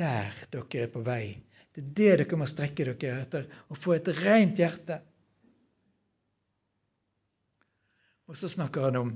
der 0.00 0.36
dere 0.52 0.86
er 0.86 0.92
på 0.92 1.02
vei. 1.04 1.36
Det 1.70 1.82
er 1.82 1.90
det 1.98 2.24
dere 2.24 2.40
må 2.40 2.48
strekke 2.48 2.86
dere 2.88 3.20
etter. 3.20 3.44
Å 3.68 3.76
få 3.76 3.98
et 3.98 4.08
rent 4.22 4.60
hjerte. 4.60 4.96
Og 8.30 8.38
så 8.38 8.48
snakker 8.48 8.88
han 8.88 8.96
om 8.96 9.12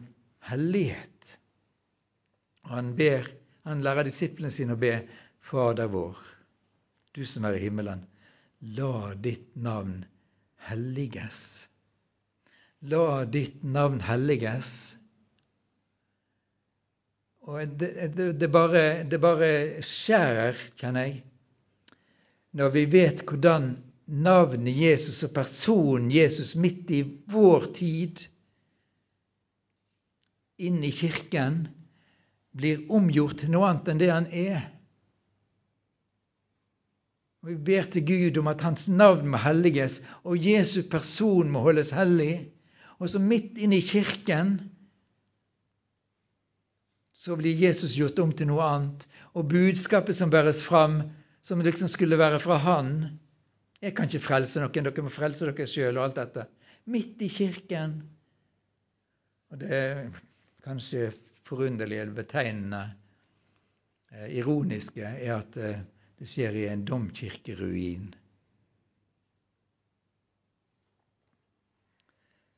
hellighet. 0.51 1.35
Han, 2.69 2.93
ber, 2.99 3.27
han 3.69 3.83
lærer 3.85 4.09
disiplene 4.09 4.53
sine 4.53 4.77
å 4.77 4.81
be 4.81 4.97
Fader 5.45 5.91
vår, 5.93 6.17
du 7.13 7.23
som 7.29 7.45
er 7.45 7.59
i 7.59 7.63
himmelen, 7.67 8.07
la 8.77 9.13
ditt 9.21 9.51
navn 9.61 9.99
helliges. 10.69 11.69
La 12.89 13.25
ditt 13.29 13.63
navn 13.63 14.01
helliges. 14.05 14.97
Og 17.45 17.77
det, 17.77 17.93
det, 18.17 18.31
det, 18.41 18.49
bare, 18.49 19.05
det 19.05 19.21
bare 19.21 19.51
skjærer, 19.85 20.61
kjenner 20.81 21.11
jeg, 21.11 21.23
når 22.57 22.71
vi 22.73 22.85
vet 22.89 23.25
hvordan 23.29 23.75
navnet 24.07 24.77
Jesus 24.79 25.23
og 25.27 25.35
personen 25.37 26.13
Jesus 26.13 26.55
midt 26.57 26.93
i 26.93 27.03
vår 27.33 27.69
tid 27.77 28.25
inn 30.65 30.81
i 30.85 30.93
Kirken 30.95 31.67
blir 32.55 32.85
omgjort 32.95 33.43
til 33.43 33.53
noe 33.53 33.69
annet 33.69 33.91
enn 33.91 34.01
det 34.01 34.11
han 34.13 34.29
er. 34.31 34.63
Og 37.45 37.51
Vi 37.51 37.59
ber 37.61 37.85
til 37.93 38.07
Gud 38.09 38.39
om 38.41 38.47
at 38.49 38.63
Hans 38.65 38.87
navn 38.89 39.27
må 39.29 39.37
helliges, 39.37 39.99
og 40.25 40.41
Jesu 40.41 40.81
person 40.89 41.51
må 41.53 41.61
holdes 41.61 41.91
hellig. 41.93 42.47
Og 42.97 43.11
så 43.13 43.21
midt 43.21 43.59
inne 43.61 43.83
i 43.83 43.85
Kirken 43.85 44.55
så 47.13 47.37
blir 47.37 47.61
Jesus 47.61 47.99
gjort 47.99 48.19
om 48.25 48.33
til 48.33 48.49
noe 48.49 48.65
annet. 48.65 49.05
Og 49.37 49.51
budskapet 49.53 50.17
som 50.17 50.33
bæres 50.33 50.63
fram, 50.65 51.03
som 51.45 51.61
liksom 51.61 51.93
skulle 51.93 52.17
være 52.19 52.41
fra 52.41 52.57
Han 52.65 53.21
Jeg 53.83 53.93
kan 53.95 54.09
ikke 54.09 54.25
frelse 54.25 54.61
noen, 54.63 54.87
dere 54.89 55.05
må 55.05 55.13
frelse 55.13 55.45
dere 55.45 55.69
sjøl 55.69 55.99
og 55.99 56.07
alt 56.07 56.17
dette. 56.17 56.47
Midt 56.89 57.21
i 57.21 57.29
Kirken 57.29 57.99
Og 59.53 59.61
det 59.61 59.69
er 59.69 60.07
kanskje 60.65 61.11
forunderlige 61.45 62.01
eller 62.01 62.17
betegnende 62.17 62.87
eh, 64.09 64.39
ironiske 64.39 65.05
er 65.05 65.35
at 65.37 65.59
eh, 65.61 65.83
det 66.19 66.29
skjer 66.31 66.57
i 66.57 66.69
en 66.71 66.85
domkirkeruin. 66.87 68.15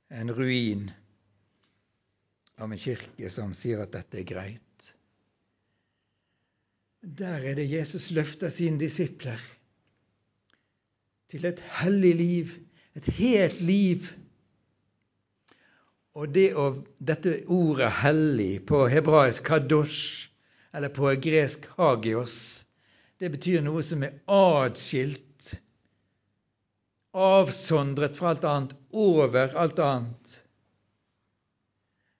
En 0.09 0.31
ruin 0.31 0.91
av 2.57 2.73
en 2.73 2.79
kirke 2.79 3.31
som 3.33 3.55
sier 3.57 3.83
at 3.83 3.95
dette 3.97 4.21
er 4.21 4.29
greit. 4.29 4.93
Der 7.07 7.45
er 7.45 7.57
det 7.59 7.69
Jesus 7.71 8.11
løfter 8.11 8.51
sine 8.51 8.81
disipler 8.81 9.41
til 11.31 11.45
et 11.47 11.61
hellig 11.81 12.15
liv, 12.19 12.55
et 12.97 13.09
helt 13.19 13.61
liv. 13.61 14.07
Og 16.17 16.31
det 16.33 16.49
å, 16.57 16.69
dette 16.99 17.43
ordet 17.53 17.91
'hellig' 18.01 18.65
på 18.67 18.87
hebraisk 18.89 19.49
'kadosh' 19.51 20.29
eller 20.73 20.89
på 20.89 21.13
gresk 21.21 21.67
'hagios', 21.77 22.66
det 23.19 23.31
betyr 23.33 23.63
noe 23.65 23.83
som 23.85 24.03
er 24.05 24.19
atskilt, 24.29 25.53
avsondret 27.17 28.19
fra 28.19 28.35
alt 28.35 28.45
annet, 28.45 28.75
over 28.93 29.55
alt 29.57 29.81
annet. 29.81 30.35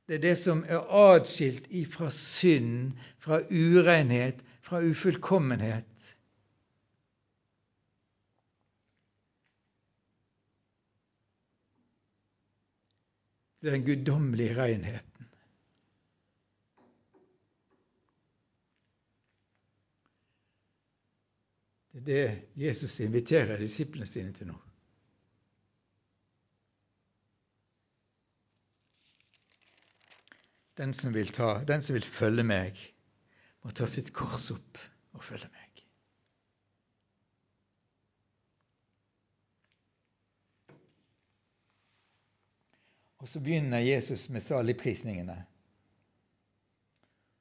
Det 0.07 0.17
er 0.17 0.23
det 0.23 0.37
som 0.39 0.63
er 0.65 0.87
atskilt 0.87 1.67
ifra 1.75 2.09
synd, 2.15 2.95
fra 3.21 3.43
urenhet, 3.51 4.41
fra 4.65 4.81
ufullkommenhet. 4.81 5.85
Den 13.67 13.83
guddommelige 13.83 14.55
renheten. 14.55 15.16
Det 21.97 22.03
er 22.03 22.35
det 22.37 22.65
Jesus 22.67 23.01
inviterer 23.01 23.57
disiplene 23.57 24.07
sine 24.07 24.33
til 24.37 24.51
nå. 24.51 24.57
Den 30.77 30.93
som 30.93 31.15
ta, 31.33 31.65
den 31.65 31.81
som 31.81 31.97
vil 31.97 32.05
følge 32.05 32.45
meg, 32.45 32.77
må 33.65 33.73
ta 33.73 33.89
sitt 33.89 34.13
kors 34.13 34.51
opp 34.53 34.77
og 35.17 35.25
følge 35.25 35.49
meg. 35.49 35.81
Og 43.25 43.33
så 43.33 43.41
begynner 43.41 43.81
Jesus 43.81 44.29
med 44.29 44.45
saligprisningene. 44.45 45.39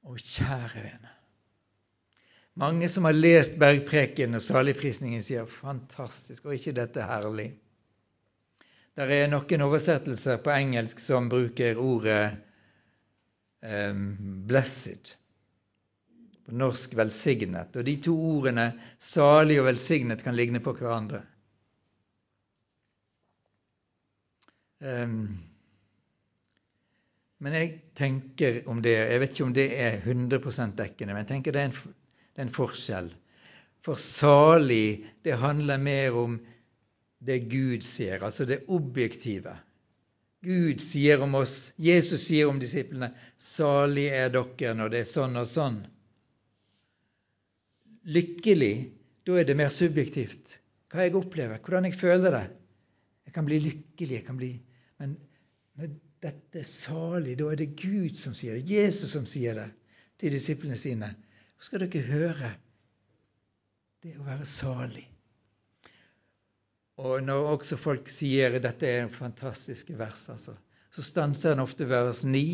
Og 0.08 0.16
kjære 0.16 0.88
vene 0.88 1.16
Mange 2.58 2.88
som 2.88 3.04
har 3.04 3.12
lest 3.12 3.58
Bergpreken 3.60 4.38
og 4.38 4.40
saligprisningen, 4.40 5.20
sier 5.22 5.44
'fantastisk', 5.44 6.46
og 6.46 6.54
ikke 6.54 6.72
dette 6.72 7.04
herlig? 7.04 7.50
Det 8.96 9.12
er 9.12 9.28
noen 9.28 9.64
oversettelser 9.66 10.38
på 10.40 10.54
engelsk 10.54 11.02
som 11.04 11.28
bruker 11.28 11.76
ordet 11.76 12.38
um, 13.60 14.16
'blessed'. 14.48 15.10
På 16.46 16.56
norsk 16.56 16.94
'velsignet'. 16.96 17.76
Og 17.76 17.84
de 17.84 17.96
to 18.00 18.16
ordene 18.16 18.72
'salig' 18.98 19.60
og 19.60 19.68
'velsignet' 19.68 20.24
kan 20.24 20.36
ligne 20.36 20.60
på 20.64 20.72
hverandre. 20.72 21.20
Um, 24.80 25.38
men 27.38 27.52
jeg 27.52 27.80
tenker 27.94 28.62
om 28.68 28.82
det 28.82 28.92
Jeg 28.96 29.20
vet 29.20 29.30
ikke 29.30 29.44
om 29.44 29.54
det 29.54 29.80
er 29.80 30.00
100% 30.00 30.76
dekkende, 30.76 31.12
men 31.12 31.24
jeg 31.24 31.26
tenker 31.34 31.52
det 31.52 31.60
er, 31.60 31.64
en, 31.64 31.94
det 32.36 32.42
er 32.42 32.46
en 32.50 32.52
forskjell. 32.52 33.08
For 33.80 33.96
salig, 33.96 35.06
det 35.24 35.38
handler 35.40 35.80
mer 35.80 36.16
om 36.20 36.36
det 37.24 37.38
Gud 37.48 37.84
ser, 37.86 38.20
altså 38.20 38.44
det 38.44 38.66
objektive. 38.68 39.54
Gud 40.44 40.82
sier 40.84 41.22
om 41.24 41.38
oss, 41.40 41.72
Jesus 41.80 42.26
sier 42.28 42.50
om 42.50 42.60
disiplene, 42.60 43.08
'Salig 43.38 44.10
er 44.12 44.28
dere 44.34 44.74
når 44.76 44.92
det 44.92 45.00
er 45.00 45.08
sånn 45.08 45.40
og 45.40 45.48
sånn'. 45.48 45.80
Lykkelig, 48.04 48.74
da 49.24 49.40
er 49.40 49.48
det 49.48 49.56
mer 49.56 49.72
subjektivt. 49.72 50.58
Hva 50.92 51.06
jeg 51.06 51.16
opplever, 51.16 51.58
hvordan 51.58 51.88
jeg 51.88 51.98
føler 51.98 52.36
det. 52.36 52.44
Jeg 53.26 53.34
kan 53.34 53.48
bli 53.48 53.58
lykkelig, 53.64 54.20
jeg 54.20 54.26
kan 54.26 54.36
bli 54.36 54.52
Men 54.98 55.16
når 55.76 55.90
dette 56.22 56.60
er 56.60 56.68
salig, 56.68 57.34
da 57.38 57.50
er 57.52 57.56
det 57.56 57.74
Gud 57.76 58.16
som 58.16 58.34
sier 58.34 58.54
det, 58.56 58.70
Jesus 58.70 59.10
som 59.12 59.26
sier 59.28 59.54
det 59.54 59.66
til 60.20 60.32
disiplene 60.32 60.76
sine. 60.80 61.10
Skal 61.62 61.82
dere 61.82 62.02
høre 62.06 62.54
det 64.04 64.14
å 64.20 64.26
være 64.26 64.46
salig. 64.48 65.06
Og 66.96 67.20
når 67.24 67.50
også 67.56 67.76
folk 67.80 68.08
sier 68.12 68.56
dette 68.62 68.88
er 68.88 69.10
fantastiske 69.12 69.96
vers, 69.98 70.28
altså, 70.32 70.54
så 70.92 71.04
stanser 71.04 71.52
en 71.52 71.64
ofte 71.64 71.88
vers 71.88 72.22
9, 72.24 72.46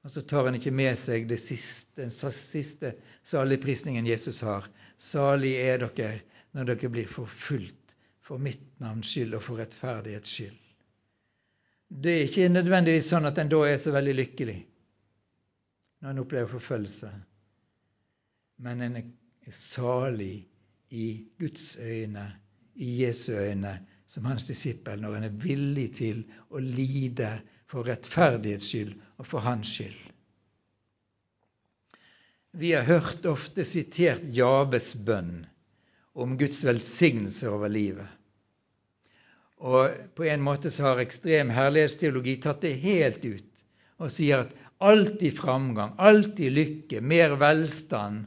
og 0.00 0.12
så 0.14 0.22
tar 0.24 0.48
en 0.48 0.56
ikke 0.56 0.72
med 0.72 0.96
seg 0.96 1.28
siste, 1.36 1.98
den 2.00 2.12
siste 2.12 2.94
saligprisningen 3.28 4.08
Jesus 4.08 4.40
har. 4.46 4.64
Salig 4.96 5.58
er 5.60 5.82
dere 5.82 6.22
når 6.56 6.72
dere 6.72 6.92
blir 6.94 7.10
forfulgt 7.10 7.96
for 8.24 8.40
mitt 8.40 8.62
navns 8.80 9.10
skyld 9.12 9.36
og 9.36 9.44
for 9.44 9.60
rettferdighets 9.60 10.32
skyld. 10.32 10.56
Det 11.90 12.12
er 12.14 12.28
ikke 12.28 12.48
nødvendigvis 12.48 13.10
sånn 13.10 13.28
at 13.28 13.38
en 13.42 13.50
da 13.50 13.64
er 13.66 13.80
så 13.82 13.92
veldig 13.92 14.14
lykkelig 14.16 14.58
når 16.00 16.14
en 16.14 16.22
opplever 16.22 16.52
forfølgelse. 16.54 17.10
Men 18.60 18.82
en 18.84 18.96
er 19.00 19.06
salig 19.56 20.44
i 20.92 21.06
Guds 21.40 21.78
øyne 21.80 22.26
i 22.74 22.90
Jesu 23.02 23.32
øyne 23.32 23.78
som 24.10 24.26
hans 24.28 24.46
disippel 24.50 25.00
når 25.00 25.16
en 25.16 25.26
er 25.28 25.40
villig 25.44 25.86
til 25.96 26.20
å 26.50 26.60
lide 26.60 27.30
for 27.70 27.88
rettferdighets 27.88 28.68
skyld 28.68 28.92
og 29.16 29.28
for 29.30 29.44
hans 29.46 29.70
skyld. 29.78 29.96
Vi 32.60 32.72
har 32.74 32.84
hørt 32.88 33.26
ofte 33.30 33.64
sitert 33.64 34.24
Jabes 34.34 34.92
bønn 35.06 35.46
om 36.18 36.34
Guds 36.38 36.64
velsignelse 36.66 37.48
over 37.48 37.70
livet. 37.70 38.08
Og 39.60 39.94
på 40.16 40.26
en 40.26 40.42
måte 40.42 40.72
så 40.74 40.90
har 40.90 41.02
ekstrem 41.04 41.52
herlighetsteologi 41.54 42.36
tatt 42.42 42.64
det 42.64 42.74
helt 42.82 43.24
ut 43.24 43.64
og 44.00 44.12
sier 44.12 44.44
at 44.44 44.56
alltid 44.80 45.36
framgang, 45.36 45.92
alltid 46.00 46.56
lykke, 46.56 47.02
mer 47.04 47.36
velstand, 47.40 48.26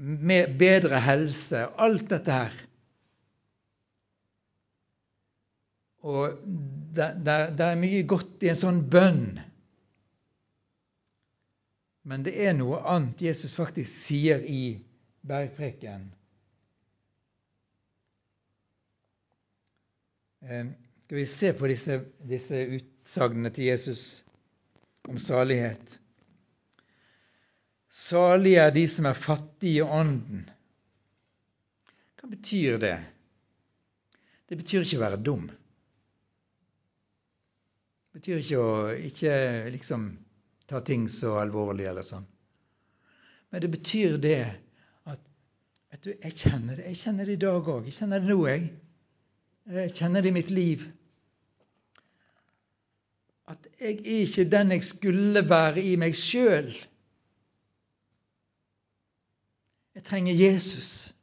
mer, 0.00 0.48
bedre 0.58 1.00
helse, 1.04 1.66
alt 1.78 2.08
dette 2.10 2.34
her 2.34 2.62
Og 6.04 6.36
det, 6.94 7.64
er 7.64 7.80
mye 7.80 8.02
godt 8.04 8.44
i 8.44 8.50
en 8.52 8.58
sånn 8.60 8.82
bønn. 8.92 9.38
Men 12.04 12.26
det 12.26 12.34
er 12.44 12.52
noe 12.52 12.82
annet 12.92 13.22
Jesus 13.24 13.56
faktisk 13.56 13.88
sier 13.88 14.44
i 14.44 14.76
bergpreken. 15.24 16.04
Eh, 20.44 20.68
skal 21.06 21.20
vi 21.22 21.26
se 21.32 21.54
på 21.56 21.70
disse, 21.72 21.96
disse 22.28 22.60
utsagnene 22.76 23.52
til 23.56 23.70
Jesus 23.70 24.04
om 25.08 25.16
salighet? 25.16 25.96
Salige 27.94 28.58
er 28.58 28.72
de 28.74 28.84
som 28.90 29.06
er 29.06 29.14
fattige 29.14 29.78
i 29.78 29.86
ånden. 29.86 30.48
Hva 32.18 32.30
betyr 32.32 32.80
det? 32.82 32.96
Det 34.50 34.56
betyr 34.58 34.82
ikke 34.82 34.98
å 34.98 35.04
være 35.04 35.20
dum. 35.22 35.44
Det 38.10 38.18
betyr 38.18 38.40
ikke 38.42 38.62
å 38.62 38.72
ikke 38.98 39.36
liksom 39.74 40.08
ta 40.70 40.80
ting 40.82 41.06
så 41.12 41.36
alvorlig 41.38 41.86
eller 41.90 42.06
sånn. 42.06 42.26
Men 43.52 43.62
det 43.62 43.70
betyr 43.70 44.16
det 44.18 44.40
at 45.06 45.20
vet 45.92 46.02
du, 46.02 46.10
jeg 46.16 46.34
kjenner 46.40 46.80
det. 46.80 46.88
Jeg 46.90 47.00
kjenner 47.04 47.30
det 47.30 47.36
i 47.36 47.42
dag 47.44 47.68
òg. 47.76 47.86
Jeg 47.86 47.98
kjenner 48.00 48.24
det 48.24 48.32
nå, 48.32 48.40
jeg. 48.50 48.64
Jeg 49.76 49.92
kjenner 50.00 50.24
det 50.24 50.32
i 50.32 50.36
mitt 50.40 50.50
liv. 50.50 50.82
At 53.54 53.70
jeg 53.78 54.00
er 54.00 54.24
ikke 54.24 54.46
den 54.50 54.74
jeg 54.74 54.88
skulle 54.88 55.44
være 55.46 55.84
i 55.84 55.94
meg 56.00 56.18
sjøl. 56.18 56.72
Jeg 59.93 59.93
trenger 60.04 60.34
Jesus. 60.34 61.14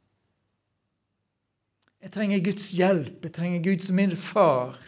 Jeg 2.02 2.12
trenger 2.12 2.44
Guds 2.44 2.70
hjelp. 2.72 3.24
Jeg 3.24 3.32
trenger 3.32 3.62
Gud 3.62 3.80
som 3.80 3.96
min 3.96 4.16
far. 4.16 4.78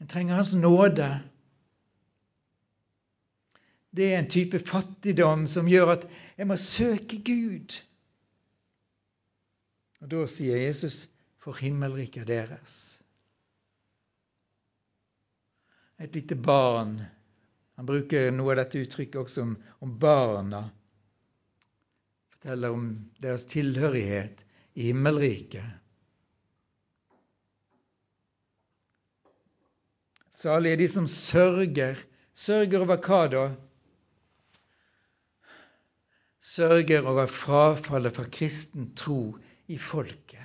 Jeg 0.00 0.08
trenger 0.08 0.34
Hans 0.34 0.54
nåde. 0.54 1.08
Det 3.96 4.14
er 4.14 4.18
en 4.18 4.30
type 4.30 4.58
fattigdom 4.58 5.46
som 5.46 5.68
gjør 5.70 5.92
at 5.92 6.08
jeg 6.38 6.46
må 6.46 6.56
søke 6.56 7.20
Gud. 7.24 7.78
Og 10.00 10.10
Da 10.10 10.26
sier 10.26 10.56
Jesus, 10.56 11.08
'For 11.38 11.52
himmelriket 11.52 12.30
er 12.30 12.46
deres'. 12.46 13.04
et 15.98 16.14
lite 16.14 16.34
barn. 16.34 17.02
Han 17.74 17.86
bruker 17.86 18.30
noe 18.30 18.52
av 18.52 18.60
dette 18.62 18.82
uttrykket 18.84 19.20
også 19.20 19.42
om, 19.42 19.54
om 19.80 19.98
barna. 19.98 20.68
Forteller 22.44 22.74
om 22.76 22.88
deres 23.24 23.46
tilhørighet 23.48 24.42
i 24.76 24.90
himmelriket. 24.90 25.64
Salige 30.36 30.76
er 30.76 30.82
de 30.82 30.88
som 30.92 31.08
sørger. 31.08 31.96
Sørger 32.34 32.84
over 32.84 33.00
hva 33.00 33.22
da? 33.32 33.44
Sørger 36.44 37.08
over 37.08 37.26
frafallet 37.32 38.12
fra 38.12 38.28
kristen 38.28 38.92
tro 38.92 39.38
i 39.66 39.78
folket 39.80 40.44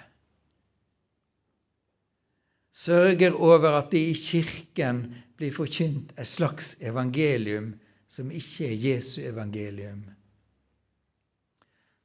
sørger 2.80 3.36
over 3.36 3.68
at 3.76 3.92
det 3.92 4.00
i 4.00 4.14
Kirken 4.16 5.02
blir 5.40 5.52
forkynt 5.52 6.14
et 6.20 6.28
slags 6.28 6.78
evangelium 6.80 7.74
som 8.08 8.32
ikke 8.32 8.70
er 8.70 8.78
Jesu 8.86 9.22
evangelium. 9.22 10.06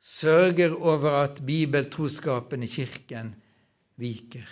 Sørger 0.04 0.74
over 0.76 1.14
at 1.22 1.40
bibeltroskapen 1.46 2.62
i 2.62 2.68
Kirken 2.68 3.30
viker. 3.96 4.50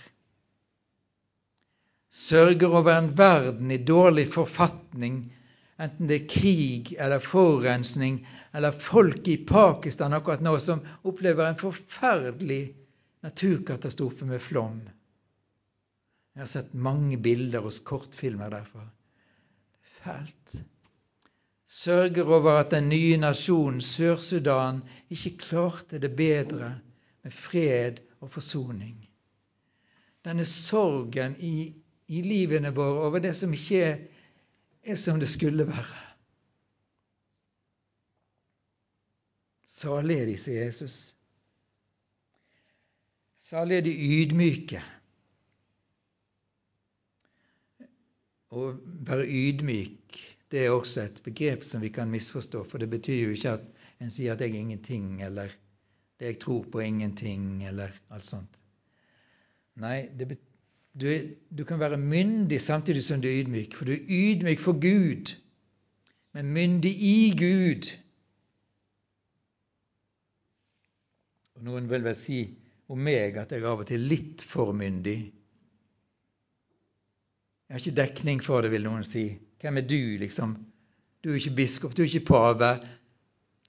Sørger 2.12 2.72
over 2.72 2.92
en 2.94 3.10
verden 3.18 3.70
i 3.70 3.76
dårlig 3.84 4.26
forfatning, 4.32 5.18
enten 5.80 6.08
det 6.08 6.22
er 6.22 6.30
krig 6.32 6.94
eller 6.96 7.20
forurensning, 7.20 8.22
eller 8.54 8.72
folk 8.72 9.28
i 9.28 9.36
Pakistan 9.48 10.16
akkurat 10.16 10.44
nå 10.44 10.56
som 10.60 10.80
opplever 11.08 11.48
en 11.50 11.60
forferdelig 11.60 12.62
naturkatastrofe 13.24 14.28
med 14.28 14.40
flom. 14.40 14.80
Jeg 16.32 16.46
har 16.46 16.48
sett 16.48 16.72
mange 16.72 17.20
bilder 17.20 17.64
hos 17.64 17.82
kortfilmer 17.84 18.52
derfra. 18.52 18.86
Fælt. 20.00 20.62
Sørger 21.72 22.24
over 22.24 22.50
at 22.60 22.70
den 22.70 22.88
nye 22.88 23.16
nasjonen 23.16 23.80
Sør-Sudan 23.80 24.82
ikke 25.10 25.38
klarte 25.40 25.98
det 25.98 26.10
bedre 26.16 26.74
med 27.22 27.32
fred 27.32 28.02
og 28.20 28.28
forsoning. 28.34 28.98
Denne 30.24 30.44
sorgen 30.44 31.36
i, 31.40 31.72
i 32.08 32.20
livene 32.20 32.74
våre 32.76 33.06
over 33.06 33.24
det 33.24 33.32
som 33.36 33.54
ikke 33.56 33.80
er, 33.86 34.02
er 34.84 34.98
som 35.00 35.20
det 35.20 35.30
skulle 35.32 35.64
være. 35.66 36.02
Salig 39.64 40.20
er 40.20 40.28
de, 40.28 40.36
sier 40.38 40.68
Jesus. 40.68 40.98
Salig 43.40 43.80
er 43.80 43.86
de 43.88 43.96
ydmyke. 43.96 44.84
Å 48.52 48.68
være 49.08 49.24
ydmyk 49.24 50.20
det 50.52 50.66
er 50.66 50.70
også 50.74 51.06
et 51.06 51.20
begrep 51.24 51.64
som 51.64 51.80
vi 51.80 51.88
kan 51.88 52.10
misforstå, 52.12 52.64
for 52.68 52.78
det 52.78 52.90
betyr 52.92 53.22
jo 53.24 53.36
ikke 53.36 53.56
at 53.56 53.68
en 54.02 54.10
sier 54.10 54.32
at 54.32 54.40
'jeg 54.40 54.50
er 54.50 54.60
ingenting', 54.60 55.22
eller 55.24 55.48
'det 56.18 56.26
jeg 56.26 56.38
tror 56.38 56.64
på, 56.72 56.78
er 56.78 56.86
ingenting', 56.86 57.68
eller 57.68 57.88
alt 58.10 58.24
sånt. 58.24 58.58
Nei, 59.76 60.08
det, 60.18 60.38
du, 61.00 61.08
du, 61.58 61.64
kan 61.64 61.80
være 61.80 61.96
myndig 61.96 62.60
samtidig 62.60 63.02
som 63.04 63.20
du 63.20 63.28
er 63.28 63.40
ydmyk, 63.40 63.74
for 63.74 63.84
du 63.84 63.92
er 63.92 64.04
ydmyk 64.08 64.60
for 64.60 64.72
Gud, 64.72 65.32
men 66.32 66.52
myndig 66.52 66.92
i 67.00 67.32
Gud. 67.38 67.88
Og 71.54 71.64
Noen 71.64 71.88
vil 71.88 72.04
vel 72.04 72.16
si 72.16 72.42
om 72.88 72.98
meg 72.98 73.38
at 73.40 73.52
jeg 73.52 73.64
av 73.64 73.80
og 73.80 73.86
til 73.88 74.02
er 74.02 74.10
litt 74.12 74.42
for 74.42 74.72
myndig. 74.76 75.32
Jeg 77.68 77.74
har 77.74 77.80
ikke 77.80 77.96
dekning 77.96 78.44
for 78.44 78.60
det, 78.60 78.70
vil 78.74 78.84
noen 78.84 79.04
si. 79.08 79.38
Hvem 79.62 79.76
er 79.76 79.80
du, 79.86 80.18
liksom? 80.18 80.56
Du 81.24 81.30
er 81.30 81.34
ikke 81.34 81.54
biskop, 81.56 81.96
du 81.96 82.02
er 82.02 82.06
ikke 82.06 82.26
pave, 82.26 82.70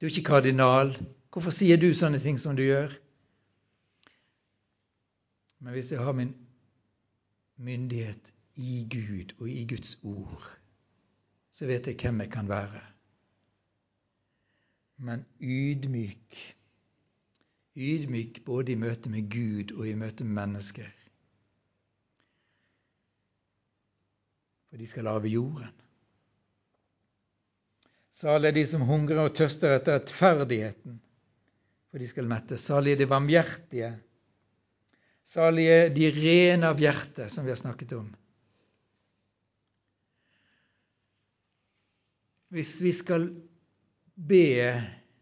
du 0.01 0.05
er 0.05 0.09
ikke 0.09 0.23
kardinal. 0.25 0.95
Hvorfor 1.33 1.53
sier 1.53 1.77
du 1.77 1.91
sånne 1.93 2.17
ting 2.21 2.39
som 2.41 2.57
du 2.57 2.63
gjør? 2.65 2.95
Men 5.61 5.77
hvis 5.77 5.91
jeg 5.93 6.01
har 6.01 6.17
min 6.17 6.33
myndighet 7.57 8.33
i 8.55 8.87
Gud 8.89 9.35
og 9.37 9.49
i 9.49 9.67
Guds 9.69 9.99
ord, 10.03 10.49
så 11.53 11.69
vet 11.69 11.87
jeg 11.87 11.99
hvem 12.01 12.25
jeg 12.25 12.31
kan 12.33 12.49
være. 12.49 12.81
Men 14.97 15.25
ydmyk. 15.39 16.41
Ydmyk 17.77 18.41
både 18.45 18.73
i 18.73 18.81
møte 18.81 19.13
med 19.13 19.29
Gud 19.29 19.77
og 19.77 19.87
i 19.87 19.93
møte 19.93 20.25
med 20.25 20.41
mennesker. 20.41 20.89
for 24.73 24.77
de 24.77 24.87
skal 24.87 25.07
arve 25.07 25.27
jorden. 25.27 25.82
Salig 28.23 28.53
er 28.53 28.55
de 28.55 28.63
som 28.69 28.83
hungrer 28.87 29.19
og 29.25 29.33
tørster 29.35 29.73
etter 29.75 29.97
rettferdigheten, 29.97 30.95
for 31.91 31.99
de 31.99 32.07
skal 32.07 32.27
mettes. 32.29 32.63
Salig 32.63 32.93
er 32.93 33.01
de 33.01 33.07
varmhjertige. 33.11 33.89
Salig 35.27 35.65
er 35.67 35.89
de 35.91 36.07
rene 36.15 36.69
av 36.71 36.79
hjerte, 36.79 37.27
som 37.27 37.43
vi 37.43 37.51
har 37.51 37.59
snakket 37.59 37.95
om. 37.97 38.05
Hvis 42.53 42.77
vi 42.85 42.93
skal 42.95 43.27
be 44.15 44.47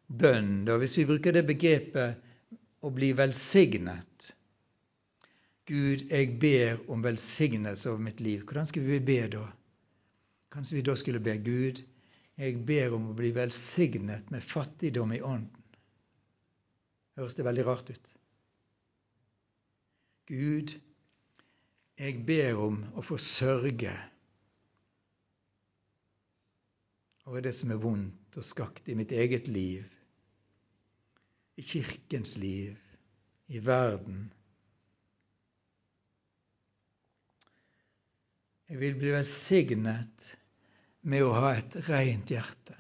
bønn, 0.06 0.66
da, 0.68 0.76
hvis 0.78 1.00
vi 1.00 1.08
bruker 1.10 1.34
det 1.34 1.48
begrepet 1.50 2.22
å 2.86 2.92
bli 2.94 3.14
velsignet, 3.18 4.30
Gud, 5.72 6.06
jeg 6.12 6.36
ber 6.42 6.82
om 6.92 7.02
velsignelse 7.02 7.90
over 7.90 8.04
mitt 8.12 8.22
liv. 8.22 8.44
Hvordan 8.44 8.68
skulle 8.70 9.00
vi 9.00 9.06
be 9.10 9.22
da? 9.32 9.48
Kanskje 10.52 10.78
vi 10.78 10.86
da 10.86 10.98
skulle 11.00 11.22
be 11.24 11.38
Gud, 11.42 11.82
jeg 12.40 12.62
ber 12.66 12.96
om 12.96 13.10
å 13.12 13.18
bli 13.18 13.32
velsignet 13.36 14.32
med 14.34 14.46
fattigdom 14.46 15.12
i 15.16 15.22
ånden. 15.22 15.58
Høres 17.20 17.36
det 17.36 17.46
veldig 17.46 17.66
rart 17.68 17.92
ut? 17.92 18.14
Gud, 20.32 20.74
jeg 22.00 22.22
ber 22.26 22.62
om 22.64 22.80
å 22.96 23.04
få 23.04 23.20
sørge 23.20 23.94
over 27.28 27.44
det 27.44 27.54
som 27.54 27.74
er 27.74 27.82
vondt 27.84 28.40
og 28.40 28.48
skakt 28.48 28.88
i 28.90 28.96
mitt 28.98 29.12
eget 29.14 29.50
liv, 29.52 29.84
i 31.60 31.66
Kirkens 31.68 32.38
liv, 32.40 32.80
i 33.52 33.60
verden 33.60 34.30
Jeg 38.72 38.80
vil 38.80 38.94
bli 38.96 39.10
velsignet 39.12 40.30
med 41.02 41.26
å 41.26 41.34
ha 41.34 41.56
et 41.58 41.76
rent 41.88 42.32
hjerte. 42.32 42.78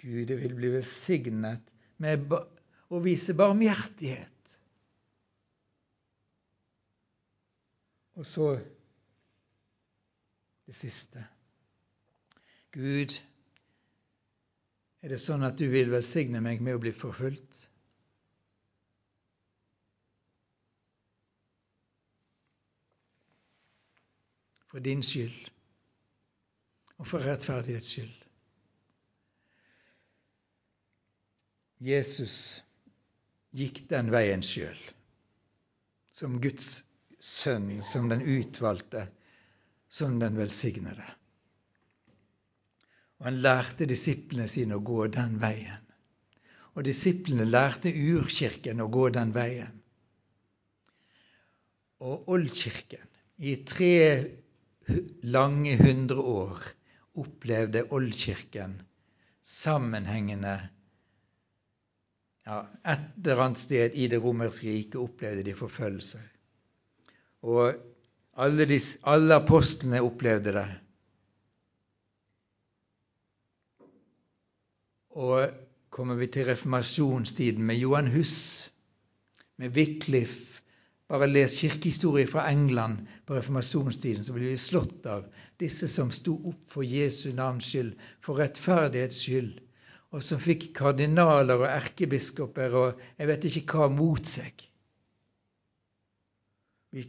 Gud, 0.00 0.30
vil 0.30 0.54
bli 0.54 0.70
velsignet 0.76 1.72
med 2.02 2.32
å 2.32 3.00
vise 3.02 3.34
barmhjertighet. 3.36 4.32
Og 8.16 8.26
så 8.28 8.50
det 10.66 10.74
siste. 10.76 11.24
Gud, 12.76 13.12
er 15.02 15.12
det 15.12 15.20
sånn 15.22 15.44
at 15.46 15.58
du 15.60 15.66
vil 15.72 15.92
velsigne 15.92 16.40
meg 16.44 16.62
med 16.64 16.78
å 16.78 16.82
bli 16.82 16.92
forfulgt? 16.96 17.66
For 24.76 24.84
din 24.84 25.00
skyld 25.00 25.46
og 27.00 27.06
for 27.08 27.24
rettferdighets 27.24 27.94
skyld. 27.94 28.18
Jesus 31.80 32.34
gikk 33.56 33.86
den 33.88 34.12
veien 34.12 34.44
sjøl, 34.44 34.76
som 36.12 36.36
Guds 36.44 36.84
sønn, 37.24 37.80
som 37.80 38.12
den 38.12 38.20
utvalgte, 38.20 39.06
som 39.88 40.20
den 40.20 40.36
velsignede. 40.36 41.08
Og 43.16 43.30
han 43.30 43.42
lærte 43.48 43.88
disiplene 43.88 44.44
sine 44.44 44.76
å 44.76 44.84
gå 44.84 45.08
den 45.08 45.40
veien. 45.40 45.92
Og 46.76 46.84
disiplene 46.84 47.48
lærte 47.48 47.96
urkirken 47.96 48.84
å 48.84 48.92
gå 48.92 49.08
den 49.16 49.32
veien. 49.32 49.84
Og 52.04 52.28
oldkirken 52.28 53.14
i 53.40 53.62
tre 53.64 53.94
lange 55.22 55.76
hundre 55.80 56.20
år 56.20 56.62
opplevde 57.18 57.86
Oldkirken 57.90 58.80
sammenhengende 59.42 60.56
ja, 62.46 62.60
Et 62.86 63.26
eller 63.26 63.42
annet 63.42 63.58
sted 63.58 63.94
i 63.98 64.06
det 64.10 64.20
romerske 64.22 64.70
riket 64.70 65.00
opplevde 65.02 65.42
de 65.42 65.54
forfølgelse. 65.58 66.20
Og 67.42 67.74
alle, 68.38 68.66
de, 68.70 68.78
alle 69.02 69.34
apostlene 69.34 70.02
opplevde 70.02 70.52
det. 70.54 70.66
Og 75.16 75.48
kommer 75.90 76.14
vi 76.20 76.28
til 76.30 76.46
reformasjonstiden 76.46 77.64
med 77.66 77.80
Johan 77.82 78.12
Hus, 78.14 78.36
med 79.56 79.74
Wycliffe, 79.74 80.55
Bare 81.06 81.28
les 81.30 81.52
kirkehistorie 81.60 82.26
fra 82.26 82.48
England 82.50 83.06
på 83.26 83.36
reformasjonstiden, 83.36 84.24
så 84.24 84.32
blir 84.34 84.50
vi 84.50 84.58
slått 84.58 85.06
av 85.06 85.28
disse 85.62 85.86
som 85.88 86.10
sto 86.10 86.34
opp 86.50 86.72
for 86.72 86.82
Jesu 86.82 87.30
navns 87.32 87.68
skyld, 87.70 87.92
for 88.20 88.42
rettferdighets 88.42 89.20
skyld, 89.22 89.60
og 90.10 90.24
som 90.26 90.42
fikk 90.42 90.72
kardinaler 90.74 91.62
og 91.62 91.68
erkebiskoper 91.70 92.74
og 92.80 93.04
jeg 93.18 93.30
vet 93.30 93.46
ikke 93.50 93.78
hva 93.78 93.88
mot 93.92 94.26
seg. 94.26 94.66
Vi 96.96 97.04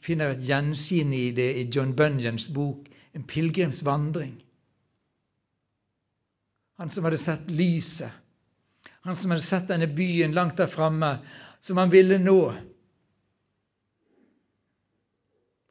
finner 0.00 0.32
et 0.32 0.44
gjenskinn 0.46 1.12
i 1.16 1.30
det 1.36 1.50
i 1.58 1.68
John 1.68 1.92
Bunyans 1.96 2.48
bok 2.48 2.88
'En 3.12 3.24
pilegrims 3.28 3.82
vandring'. 3.84 4.40
Han 6.78 6.90
som 6.90 7.04
hadde 7.04 7.18
sett 7.18 7.50
lyset, 7.50 8.10
han 9.02 9.16
som 9.16 9.30
hadde 9.30 9.44
sett 9.44 9.68
denne 9.68 9.86
byen 9.86 10.32
langt 10.32 10.56
der 10.56 10.66
framme, 10.66 11.18
som 11.60 11.76
han 11.76 11.90
ville 11.90 12.18
nå. 12.18 12.54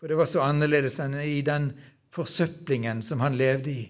For 0.02 0.10
det 0.10 0.18
var 0.18 0.26
så 0.26 0.42
annerledes 0.42 0.96
enn 1.04 1.14
i 1.22 1.44
den 1.46 1.68
forsøplingen 2.10 3.04
som 3.06 3.22
han 3.22 3.38
levde 3.38 3.70
i. 3.70 3.84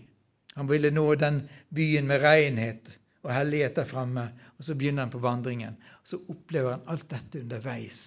Han 0.59 0.67
ville 0.67 0.91
nå 0.91 1.05
den 1.15 1.45
byen 1.71 2.09
med 2.09 2.19
renhet 2.19 2.91
og 3.23 3.31
hellighet 3.31 3.77
der 3.79 3.87
framme. 3.87 4.25
Og 4.59 4.67
så 4.67 4.75
begynner 4.75 5.05
han 5.05 5.13
på 5.13 5.21
vandringen. 5.23 5.77
Og 6.01 6.11
så 6.11 6.19
opplever 6.33 6.75
han 6.75 6.83
alt 6.91 7.07
dette 7.13 7.39
underveis. 7.45 8.01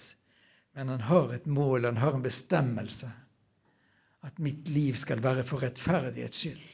Men 0.77 0.93
han 0.93 1.01
har 1.09 1.33
et 1.33 1.47
mål, 1.49 1.88
han 1.88 2.03
har 2.03 2.19
en 2.19 2.27
bestemmelse. 2.27 3.09
At 4.21 4.38
mitt 4.38 4.69
liv 4.69 5.01
skal 5.01 5.25
være 5.25 5.47
for 5.49 5.64
rettferdighets 5.64 6.45
skyld. 6.45 6.69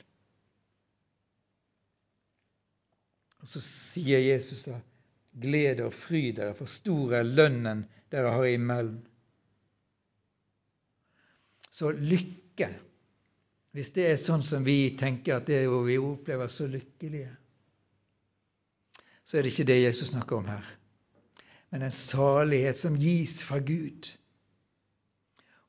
Og 3.41 3.55
så 3.55 3.63
sier 3.65 4.19
Jesus 4.19 4.67
da, 4.67 4.83
gled 5.41 5.79
og 5.87 5.95
fry 5.95 6.27
dere, 6.35 6.59
for 6.59 6.67
stor 6.69 7.21
er 7.21 7.31
lønnen 7.39 7.87
dere 8.11 8.35
har 8.35 8.51
i 8.51 8.57
himmelen. 8.59 8.99
Så 11.71 11.93
lykke, 11.95 12.69
hvis 13.71 13.93
det 13.95 14.09
er 14.11 14.19
sånn 14.19 14.43
som 14.43 14.65
vi 14.67 14.97
tenker 14.99 15.39
at 15.39 15.47
det 15.47 15.61
er 15.63 15.71
hvor 15.71 15.85
vi 15.87 15.99
opplever 16.03 16.51
så 16.51 16.67
lykkelige, 16.71 17.31
så 19.25 19.39
er 19.39 19.47
det 19.47 19.53
ikke 19.53 19.69
det 19.69 19.83
Jesus 19.85 20.11
snakker 20.11 20.41
om 20.41 20.49
her. 20.51 20.67
Men 21.71 21.87
en 21.87 21.95
salighet 21.95 22.81
som 22.81 22.97
gis 22.99 23.45
fra 23.47 23.61
Gud. 23.63 24.09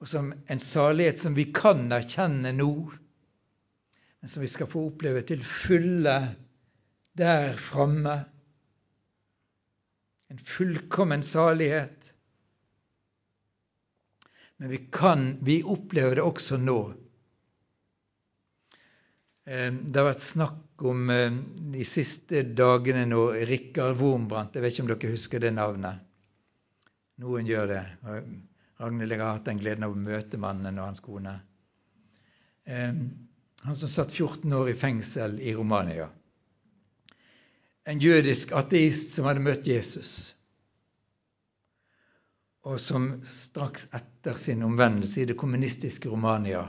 Og 0.02 0.10
som 0.10 0.32
en 0.34 0.60
salighet 0.60 1.22
som 1.22 1.36
vi 1.38 1.46
kan 1.54 1.86
erkjenne 1.94 2.56
nå, 2.58 2.72
men 4.22 4.30
som 4.30 4.42
vi 4.42 4.50
skal 4.50 4.70
få 4.70 4.88
oppleve 4.90 5.22
til 5.30 5.44
fulle 5.46 6.16
der 7.18 7.54
framme. 7.58 8.16
En 10.34 10.42
fullkommen 10.42 11.22
salighet 11.26 12.16
men 14.62 14.70
vi 14.70 14.78
kan, 14.78 15.38
vi 15.42 15.64
opplever 15.64 16.20
det 16.20 16.22
også 16.22 16.60
nå. 16.62 16.94
Det 19.46 19.96
har 19.98 20.06
vært 20.06 20.22
snakk 20.22 20.84
om 20.86 21.08
de 21.74 21.86
siste 21.90 22.44
dagene 22.54 23.08
nå 23.10 23.24
Rikard 23.50 23.98
Wormbrandt. 23.98 24.54
Jeg 24.54 24.62
vet 24.62 24.76
ikke 24.76 24.84
om 24.86 24.92
dere 24.92 25.10
husker 25.16 25.42
det 25.42 25.50
navnet? 25.56 26.04
Noen 27.26 27.50
gjør 27.50 27.72
det. 27.72 27.80
Ragnhild, 28.78 29.16
har 29.18 29.32
hatt 29.32 29.50
den 29.50 29.64
gleden 29.64 29.88
av 29.88 29.96
å 29.96 30.04
møte 30.04 30.38
mannen 30.38 30.78
og 30.78 30.92
hans 30.92 31.02
kone. 31.08 31.34
Han 32.70 33.80
som 33.82 33.94
satt 33.96 34.14
14 34.14 34.46
år 34.60 34.70
i 34.76 34.78
fengsel 34.78 35.40
i 35.42 35.56
Romania. 35.58 36.06
En 37.90 37.98
jødisk 37.98 38.54
ateist 38.62 39.18
som 39.18 39.26
hadde 39.26 39.42
møtt 39.42 39.66
Jesus 39.66 40.36
og 42.68 42.78
som 42.82 43.08
straks 43.26 43.88
etter 43.98 44.38
sin 44.38 44.64
omvendelse 44.64 45.22
i 45.22 45.30
det 45.30 45.38
kommunistiske 45.40 46.10
Romania 46.10 46.68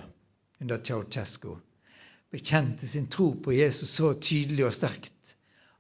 under 0.61 0.81
Ceaucescu 0.81 1.57
bekjente 2.33 2.87
sin 2.89 3.07
tro 3.07 3.35
på 3.35 3.53
Jesus 3.53 3.91
så 3.91 4.15
tydelig 4.15 4.65
og 4.65 4.75
sterkt 4.75 5.35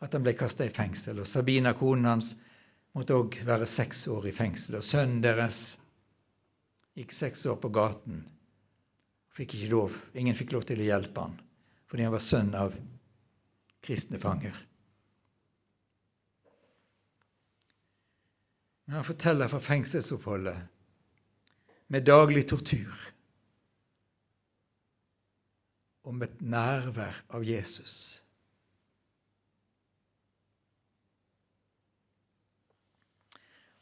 at 0.04 0.12
han 0.12 0.24
ble 0.24 0.34
kasta 0.36 0.66
i 0.66 0.74
fengsel. 0.74 1.22
Og 1.22 1.28
Sabina, 1.30 1.72
konen 1.78 2.10
hans, 2.10 2.34
måtte 2.92 3.16
òg 3.16 3.38
være 3.48 3.68
seks 3.70 4.04
år 4.12 4.28
i 4.28 4.34
fengsel. 4.36 4.76
Og 4.76 4.84
sønnen 4.84 5.22
deres 5.24 5.62
gikk 6.98 7.14
seks 7.16 7.46
år 7.48 7.56
på 7.62 7.70
gaten. 7.72 8.26
Fikk 9.32 9.54
ikke 9.56 9.70
lov, 9.72 9.96
ingen 10.12 10.36
fikk 10.36 10.52
lov 10.52 10.66
til 10.68 10.82
å 10.82 10.90
hjelpe 10.90 11.24
han, 11.24 11.38
fordi 11.88 12.04
han 12.04 12.12
var 12.12 12.24
sønn 12.26 12.52
av 12.58 12.74
kristne 13.82 14.20
fanger. 14.20 14.58
Han 18.92 19.04
forteller 19.04 19.48
fra 19.48 19.58
fengselsoppholdet 19.58 20.68
med 21.88 22.04
daglig 22.04 22.46
tortur 22.48 22.92
om 26.04 26.22
et 26.22 26.40
nærvær 26.40 27.22
av 27.30 27.44
Jesus. 27.46 27.96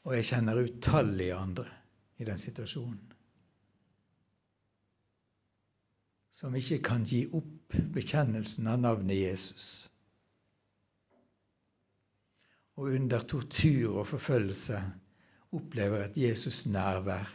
Og 0.04 0.14
jeg 0.16 0.28
kjenner 0.30 0.62
utallige 0.62 1.36
andre 1.36 1.66
i 2.20 2.24
den 2.28 2.38
situasjonen 2.38 3.10
som 6.40 6.54
ikke 6.56 6.78
kan 6.80 7.02
gi 7.04 7.26
opp 7.36 7.74
bekjennelsen 7.92 8.68
av 8.70 8.78
navnet 8.80 9.18
Jesus 9.18 9.89
og 12.80 12.88
under 12.96 13.20
tortur 13.28 13.98
og 14.00 14.06
forfølgelse 14.08 14.78
opplever 15.52 16.06
et 16.06 16.16
Jesus 16.16 16.62
nærvær 16.66 17.28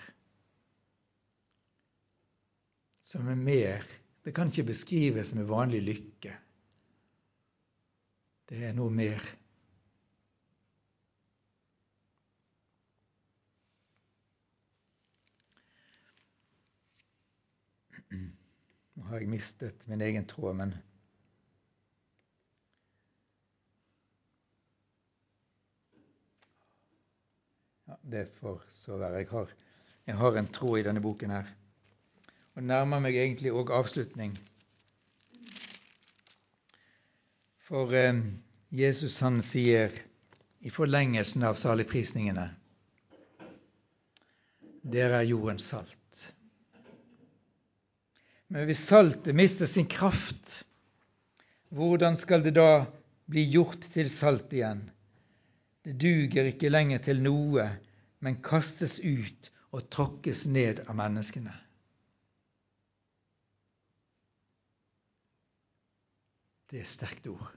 som 3.06 3.28
er 3.30 3.38
mer 3.38 3.86
Det 4.26 4.34
kan 4.34 4.50
ikke 4.50 4.64
beskrives 4.72 5.36
med 5.38 5.46
vanlig 5.46 5.84
lykke. 5.86 6.32
Det 8.50 8.64
er 8.66 8.72
noe 8.74 8.90
mer. 8.90 9.22
Nå 18.96 19.06
har 19.12 19.22
jeg 19.22 19.30
mistet 19.30 19.86
min 19.86 20.02
egen 20.02 20.26
tråd, 20.26 20.58
men 20.58 20.74
Ja, 27.86 27.98
det 28.02 28.26
får 28.40 28.62
så 28.72 28.98
være. 28.98 29.22
Jeg 29.22 29.30
har, 29.30 29.54
jeg 30.08 30.18
har 30.18 30.38
en 30.40 30.48
tråd 30.48 30.80
i 30.80 30.86
denne 30.88 31.02
boken 31.02 31.34
her. 31.36 31.50
Og 32.56 32.64
nærmer 32.64 33.04
meg 33.04 33.18
egentlig 33.20 33.54
òg 33.54 33.74
avslutning. 33.76 34.34
For 37.66 37.94
eh, 37.98 38.22
Jesus 38.74 39.20
han 39.22 39.42
sier 39.46 39.94
i 40.66 40.72
forlengelsen 40.74 41.46
av 41.46 41.60
saligprisningene 41.62 42.50
Dere 44.86 45.22
er 45.24 45.30
jordens 45.30 45.66
salt. 45.72 46.26
Men 48.54 48.68
hvis 48.70 48.84
saltet 48.86 49.34
mister 49.34 49.66
sin 49.66 49.88
kraft, 49.90 50.60
hvordan 51.74 52.18
skal 52.18 52.46
det 52.46 52.54
da 52.58 52.86
bli 53.26 53.48
gjort 53.50 53.88
til 53.96 54.12
salt 54.14 54.54
igjen? 54.54 54.84
Det 55.86 55.94
duger 56.02 56.48
ikke 56.50 56.72
lenger 56.72 57.04
til 57.06 57.20
noe, 57.22 57.68
men 58.26 58.40
kastes 58.42 58.98
ut 59.06 59.52
og 59.70 59.84
tråkkes 59.94 60.48
ned 60.50 60.82
av 60.90 60.98
menneskene. 60.98 61.54
Det 66.72 66.82
er 66.82 66.90
sterkt 66.90 67.28
ord. 67.30 67.52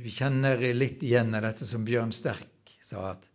Vi 0.00 0.12
kjenner 0.16 0.62
litt 0.72 1.02
igjen 1.04 1.36
av 1.36 1.44
dette 1.44 1.68
som 1.68 1.84
Bjørn 1.84 2.14
Sterk 2.16 2.72
sa, 2.80 3.10
at 3.12 3.26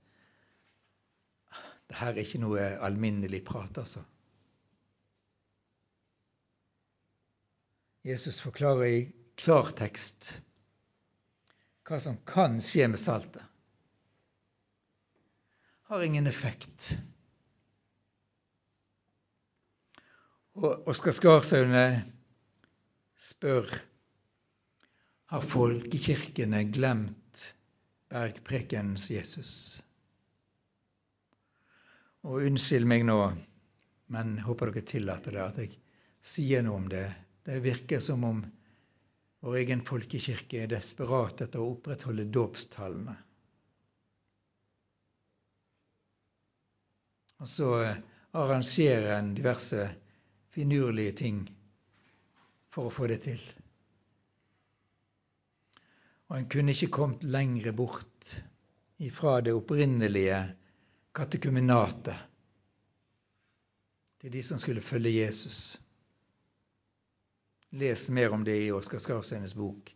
det 1.86 2.00
her 2.00 2.16
er 2.16 2.24
ikke 2.24 2.42
noe 2.42 2.72
alminnelig 2.88 3.44
prat, 3.46 3.78
altså. 3.78 4.02
Jesus 8.06 8.42
forklarer 8.42 8.90
i 8.90 8.98
klartekst 9.40 10.32
hva 11.86 12.00
som 12.02 12.18
kan 12.26 12.58
skje 12.64 12.88
med 12.90 13.00
saltet. 13.00 13.44
Har 15.86 16.02
ingen 16.02 16.28
effekt. 16.28 16.96
Og 20.58 20.88
Oskar 20.90 21.14
Skarsaune 21.14 21.86
spør 23.20 23.70
har 25.30 25.46
folkekirkene 25.46 26.64
glemt 26.74 27.44
bergprekenens 28.10 29.10
Jesus. 29.12 29.54
Og 32.26 32.48
unnskyld 32.48 32.88
meg 32.90 33.06
nå, 33.06 33.20
men 34.10 34.38
håper 34.42 34.72
dere 34.74 34.90
tillater 34.90 35.38
det 35.38 35.44
at 35.44 35.62
jeg 35.62 35.76
sier 36.26 36.66
noe 36.66 36.82
om 36.82 36.90
det. 36.90 37.08
Det 37.46 37.60
virker 37.62 38.02
som 38.02 38.24
om 38.26 38.42
vår 39.46 39.58
egen 39.58 39.82
folkekirke 39.86 40.64
er 40.64 40.70
desperat 40.72 41.44
etter 41.46 41.62
å 41.62 41.76
opprettholde 41.76 42.24
dåpstallene. 42.34 43.14
Og 47.38 47.52
så 47.52 47.68
eh, 47.84 48.00
arrangerer 48.42 49.12
en 49.20 49.30
diverse 49.38 49.86
finurlige 50.56 51.14
ting 51.22 51.44
for 52.74 52.90
å 52.90 52.96
få 52.98 53.12
det 53.14 53.20
til. 53.28 53.46
Og 56.32 56.40
en 56.40 56.50
kunne 56.50 56.74
ikke 56.74 56.90
kommet 56.98 57.30
lengre 57.30 57.78
bort 57.78 58.34
ifra 58.98 59.38
det 59.46 59.54
opprinnelige 59.54 60.42
katekumenatet 61.14 62.18
til 64.26 64.34
de 64.34 64.42
som 64.50 64.58
skulle 64.58 64.82
følge 64.82 65.20
Jesus. 65.20 65.76
Les 67.76 68.10
mer 68.10 68.32
om 68.32 68.44
det 68.44 68.56
i 68.64 68.72
Oskar 68.72 69.02
Skarsteines 69.04 69.56
bok. 69.58 69.90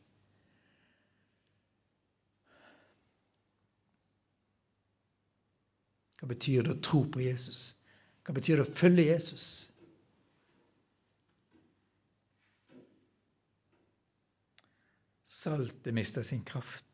Hva 6.19 6.27
betyr 6.27 6.67
det 6.67 6.73
å 6.75 6.81
tro 6.83 7.05
på 7.07 7.23
Jesus? 7.23 7.61
Hva 8.27 8.35
betyr 8.35 8.59
det 8.59 8.67
å 8.67 8.75
følge 8.75 9.07
Jesus? 9.07 9.47
Saltet 15.23 15.95
mister 15.95 16.27
sin 16.27 16.43
kraft. 16.43 16.85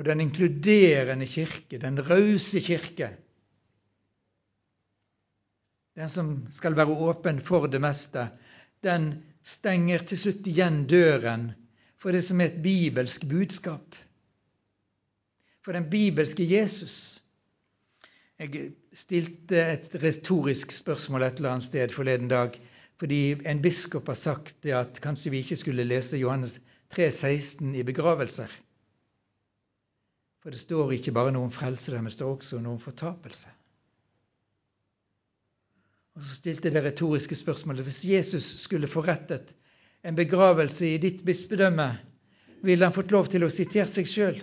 Og 0.00 0.08
den 0.08 0.24
inkluderende 0.24 1.28
kirke, 1.28 1.76
den 1.76 2.00
rause 2.08 2.64
kirke, 2.64 3.12
den 5.98 6.08
som 6.08 6.36
skal 6.54 6.78
være 6.78 6.96
åpen 7.10 7.42
for 7.44 7.68
det 7.68 7.82
meste, 7.84 8.30
den 8.86 9.10
stenger 9.46 10.04
til 10.08 10.20
slutt 10.20 10.46
igjen 10.50 10.84
døren 10.90 11.50
for 11.98 12.14
det 12.14 12.22
som 12.24 12.40
er 12.40 12.52
et 12.52 12.60
bibelsk 12.62 13.26
budskap. 13.28 13.96
For 15.64 15.76
den 15.76 15.88
bibelske 15.90 16.46
Jesus. 16.46 17.18
Jeg 18.38 18.70
stilte 18.94 19.62
et 19.74 19.94
retorisk 20.02 20.72
spørsmål 20.72 21.26
et 21.26 21.40
eller 21.40 21.56
annet 21.56 21.66
sted 21.66 21.94
forleden 21.94 22.30
dag 22.30 22.60
fordi 22.98 23.20
en 23.46 23.62
biskop 23.62 24.06
har 24.10 24.18
sagt 24.18 24.56
det 24.62 24.74
at 24.74 25.00
kanskje 25.02 25.30
vi 25.30 25.42
ikke 25.44 25.58
skulle 25.58 25.86
lese 25.86 26.18
Johannes 26.18 26.58
3,16 26.94 27.76
i 27.78 27.84
begravelser. 27.86 28.50
For 30.42 30.50
det 30.50 30.58
står 30.58 30.96
ikke 30.96 31.14
bare 31.14 31.30
noe 31.34 31.46
om 31.46 31.54
frelse 31.54 31.92
der, 31.92 32.02
men 32.02 32.10
det 32.10 32.16
står 32.18 32.34
også 32.34 32.58
noe 32.62 32.78
om 32.78 32.82
fortapelse. 32.82 33.50
Og 36.18 36.24
Så 36.26 36.34
stilte 36.34 36.72
det 36.74 36.82
retoriske 36.82 37.36
spørsmålet 37.38 37.86
hvis 37.86 38.02
Jesus 38.04 38.46
skulle 38.64 38.90
forrettet 38.90 39.52
en 40.02 40.16
begravelse 40.18 40.88
i 40.88 40.96
ditt 40.98 41.20
bispedømme, 41.26 41.92
ville 42.66 42.86
han 42.86 42.94
fått 42.94 43.12
lov 43.14 43.28
til 43.30 43.46
å 43.46 43.50
sitere 43.54 43.86
seg 43.86 44.08
sjøl? 44.10 44.40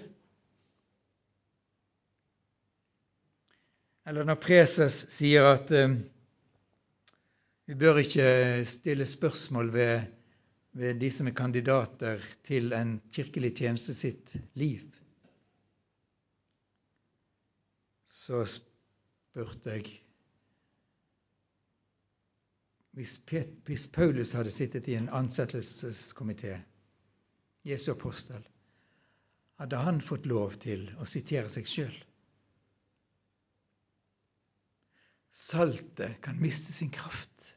Eller 4.07 4.23
når 4.23 4.39
preses 4.39 5.01
sier 5.11 5.49
at 5.49 5.73
uh, 5.75 5.97
vi 7.67 7.75
bør 7.81 7.99
ikke 8.05 8.29
stille 8.71 9.09
spørsmål 9.09 9.73
ved, 9.75 10.07
ved 10.79 11.03
de 11.03 11.11
som 11.11 11.27
er 11.27 11.35
kandidater 11.35 12.23
til 12.47 12.71
en 12.77 13.01
kirkelig 13.11 13.51
tjeneste 13.59 13.97
sitt 13.97 14.37
liv. 14.55 14.87
Så 18.07 18.45
spurte 18.47 19.75
jeg 19.75 20.04
hvis, 22.95 23.87
Paulus 23.91 24.33
hadde 24.35 24.51
sittet 24.53 24.87
i 24.87 24.95
en 24.95 25.09
ansettelseskomité, 25.11 26.55
Jesu 27.67 27.91
apostel, 27.91 28.43
hadde 29.59 29.79
han 29.83 30.01
fått 30.03 30.27
lov 30.29 30.55
til 30.63 30.87
å 30.99 31.07
sitere 31.09 31.51
seg 31.51 31.67
sjøl? 31.67 31.95
Saltet 35.35 36.21
kan 36.23 36.39
miste 36.39 36.71
sin 36.71 36.91
kraft. 36.95 37.55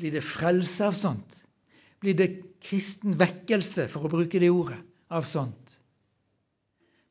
Blir 0.00 0.14
det 0.14 0.24
frelse 0.24 0.86
av 0.88 0.96
sånt? 0.96 1.42
Blir 2.00 2.16
det 2.16 2.30
kristen 2.64 3.18
vekkelse, 3.20 3.88
for 3.92 4.06
å 4.06 4.12
bruke 4.12 4.40
det 4.40 4.48
ordet, 4.54 4.78
av 5.12 5.26
sånt? 5.28 5.76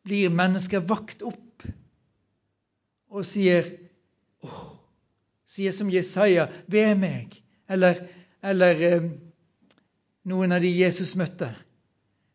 Blir 0.07 0.31
mennesker 0.33 0.81
vakt 0.87 1.21
opp 1.27 1.67
og 3.11 3.25
sier 3.27 3.67
åh, 4.45 4.76
sier 5.47 5.71
som 5.71 5.89
Jesaja 5.89 6.47
'Ved 6.67 6.95
meg', 6.99 7.41
eller, 7.69 8.07
eller 8.43 8.83
eh, 8.83 9.09
noen 10.27 10.51
av 10.51 10.61
de 10.61 10.71
Jesus 10.71 11.15
møtte. 11.15 11.53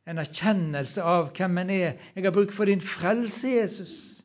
En 0.07 0.19
erkjennelse 0.19 1.03
av 1.03 1.31
hvem 1.37 1.59
en 1.59 1.71
er. 1.71 1.93
'Jeg 2.15 2.25
har 2.25 2.35
bruk 2.35 2.53
for 2.53 2.65
din 2.65 2.81
frelse, 2.81 3.49
Jesus'. 3.49 4.23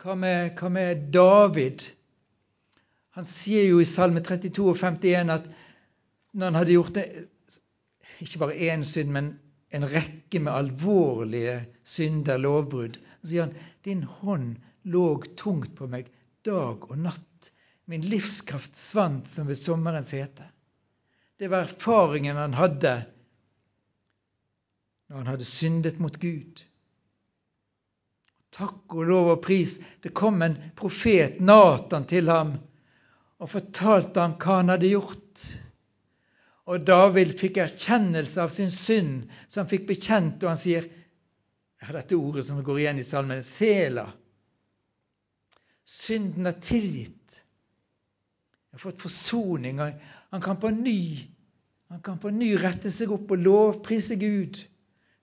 Hva 0.00 0.14
med, 0.16 0.56
hva 0.56 0.68
med 0.72 1.10
David? 1.12 1.82
Han 3.10 3.26
sier 3.28 3.66
jo 3.68 3.82
i 3.82 3.88
Salme 3.88 4.22
32 4.24 4.70
og 4.70 4.78
51 4.80 5.32
at 5.34 5.50
når 6.32 6.46
han 6.46 6.54
hadde 6.54 6.72
gjort 6.72 6.94
det, 6.94 7.04
ikke 8.20 8.38
bare 8.38 8.56
én 8.72 8.84
synd, 8.84 9.10
men 9.12 9.34
en 9.74 9.84
rekke 9.92 10.40
med 10.40 10.52
alvorlige 10.52 11.66
synder, 11.84 12.38
lovbrudd. 12.40 12.96
Så 13.20 13.30
sier 13.30 13.46
han, 13.46 13.54
din 13.84 14.02
hånd 14.02 14.56
lå 14.82 15.06
tungt 15.36 15.76
på 15.76 15.88
meg 15.90 16.08
dag 16.46 16.86
og 16.88 16.96
natt. 16.98 17.52
Min 17.90 18.06
livskraft 18.06 18.76
svant 18.76 19.28
som 19.28 19.48
ved 19.50 19.58
sommerens 19.58 20.12
hete. 20.14 20.46
Det 21.40 21.48
var 21.50 21.66
erfaringen 21.66 22.36
han 22.36 22.54
hadde 22.54 23.00
når 25.10 25.16
han 25.16 25.30
hadde 25.32 25.46
syndet 25.48 25.98
mot 25.98 26.16
Gud. 26.22 26.60
Takk 28.54 28.94
og 28.94 29.08
lov 29.08 29.30
og 29.32 29.40
pris, 29.42 29.78
det 30.02 30.12
kom 30.14 30.42
en 30.42 30.54
profet, 30.78 31.40
Natan, 31.42 32.06
til 32.06 32.30
ham 32.30 32.52
og 33.40 33.50
fortalte 33.50 34.22
ham 34.22 34.36
hva 34.38 34.60
han 34.60 34.70
hadde 34.74 34.90
gjort. 34.92 35.44
Og 36.70 36.84
David 36.86 37.34
fikk 37.40 37.58
erkjennelse 37.64 38.42
av 38.42 38.54
sin 38.54 38.70
synd, 38.70 39.30
som 39.48 39.64
han 39.64 39.70
fikk 39.70 39.88
bekjent, 39.88 40.42
og 40.44 40.52
han 40.52 40.60
sier 40.60 40.86
Har 41.80 41.96
dette 41.96 42.16
ordet 42.16 42.44
som 42.46 42.60
går 42.64 42.82
igjen 42.82 43.00
i 43.00 43.06
salmen 43.06 43.44
Sela. 43.46 44.06
Synden 45.88 46.46
er 46.46 46.58
tilgitt. 46.62 47.40
Jeg 48.70 48.78
har 48.78 48.84
fått 48.84 49.02
forsoning. 49.02 49.80
Han 49.80 50.44
kan 50.44 50.60
på 50.60 50.70
ny 50.74 51.00
han 51.90 52.02
kan 52.06 52.20
på 52.22 52.30
ny 52.30 52.52
rette 52.62 52.92
seg 52.94 53.10
opp 53.10 53.32
og 53.34 53.40
lovprise 53.42 54.14
Gud, 54.14 54.60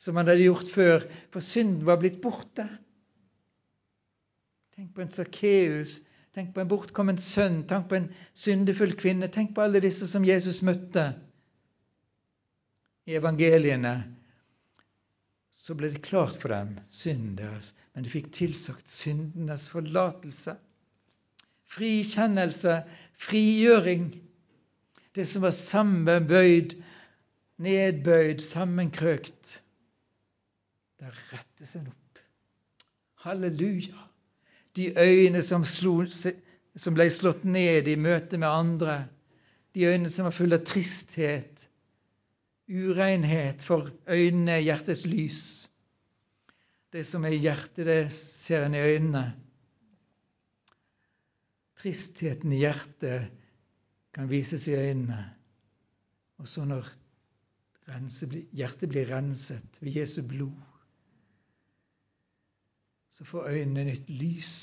som 0.04 0.18
han 0.20 0.28
hadde 0.28 0.50
gjort 0.50 0.68
før, 0.68 1.06
for 1.32 1.44
synden 1.44 1.86
var 1.88 2.02
blitt 2.02 2.18
borte. 2.20 2.66
Tenk 4.76 4.92
på 4.94 5.06
en 5.06 5.14
Sakkeus, 5.14 5.94
tenk 6.36 6.52
på 6.54 6.62
en 6.62 6.68
bortkommen 6.70 7.18
sønn, 7.24 7.62
tenk 7.70 7.88
på 7.88 8.02
en 8.02 8.10
syndefull 8.36 8.92
kvinne. 9.00 9.32
Tenk 9.32 9.56
på 9.56 9.64
alle 9.64 9.80
disse 9.82 10.10
som 10.12 10.28
Jesus 10.28 10.60
møtte 10.68 11.08
i 13.08 13.16
evangeliene, 13.16 13.96
så 15.68 15.76
ble 15.76 15.90
det 15.92 16.00
klart 16.06 16.38
for 16.40 16.54
dem 16.54 16.78
synden 16.96 17.34
deres, 17.36 17.74
men 17.92 18.06
de 18.06 18.12
fikk 18.14 18.30
tilsagt 18.38 18.88
syndenes 18.88 19.66
forlatelse. 19.68 20.54
Frikjennelse, 21.76 22.78
frigjøring. 23.20 24.06
Det 25.12 25.26
som 25.28 25.44
var 25.44 25.52
sammenbøyd, 25.58 26.78
nedbøyd, 27.60 28.40
sammenkrøkt. 28.46 29.58
Der 31.04 31.20
rettes 31.34 31.76
en 31.76 31.92
opp. 31.92 32.22
Halleluja! 33.26 34.08
De 34.78 34.94
øyne 34.96 35.42
som, 35.44 35.66
slo, 35.68 36.06
som 36.08 36.96
ble 36.96 37.10
slått 37.12 37.44
ned 37.44 37.90
i 37.92 37.98
møte 38.00 38.40
med 38.40 38.48
andre, 38.48 39.02
de 39.76 39.90
øyne 39.90 40.08
som 40.14 40.30
var 40.30 40.38
fulle 40.38 40.62
av 40.62 40.70
tristhet, 40.70 41.68
urenhet 42.68 43.64
for 43.64 43.90
øynene, 44.08 44.60
hjertets 44.62 45.06
lys. 45.08 45.42
Det 46.92 47.06
som 47.08 47.26
er 47.26 47.36
i 47.36 47.42
hjertet, 47.44 47.86
det 47.86 48.12
ser 48.12 48.66
en 48.66 48.76
i 48.76 48.84
øynene. 48.84 49.26
Tristheten 51.78 52.54
i 52.54 52.62
hjertet 52.64 53.28
kan 54.16 54.30
vises 54.30 54.68
i 54.68 54.76
øynene. 54.76 55.20
Og 56.38 56.48
så 56.48 56.66
når 56.66 56.88
hjertet 58.52 58.90
blir 58.90 59.10
renset 59.12 59.82
ved 59.82 60.00
Jesu 60.02 60.22
blod, 60.28 60.58
så 63.10 63.26
får 63.26 63.50
øynene 63.50 63.84
nytt 63.88 64.10
lys. 64.10 64.56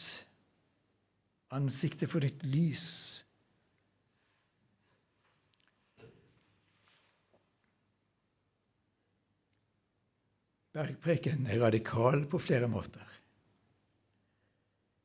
Ansiktet 1.51 2.11
får 2.11 2.21
nytt 2.27 2.45
lys. 2.47 3.24
Bergpreken 10.75 11.47
er 11.47 11.63
radikal 11.63 12.25
på 12.27 12.41
flere 12.43 12.69
måter. 12.69 13.07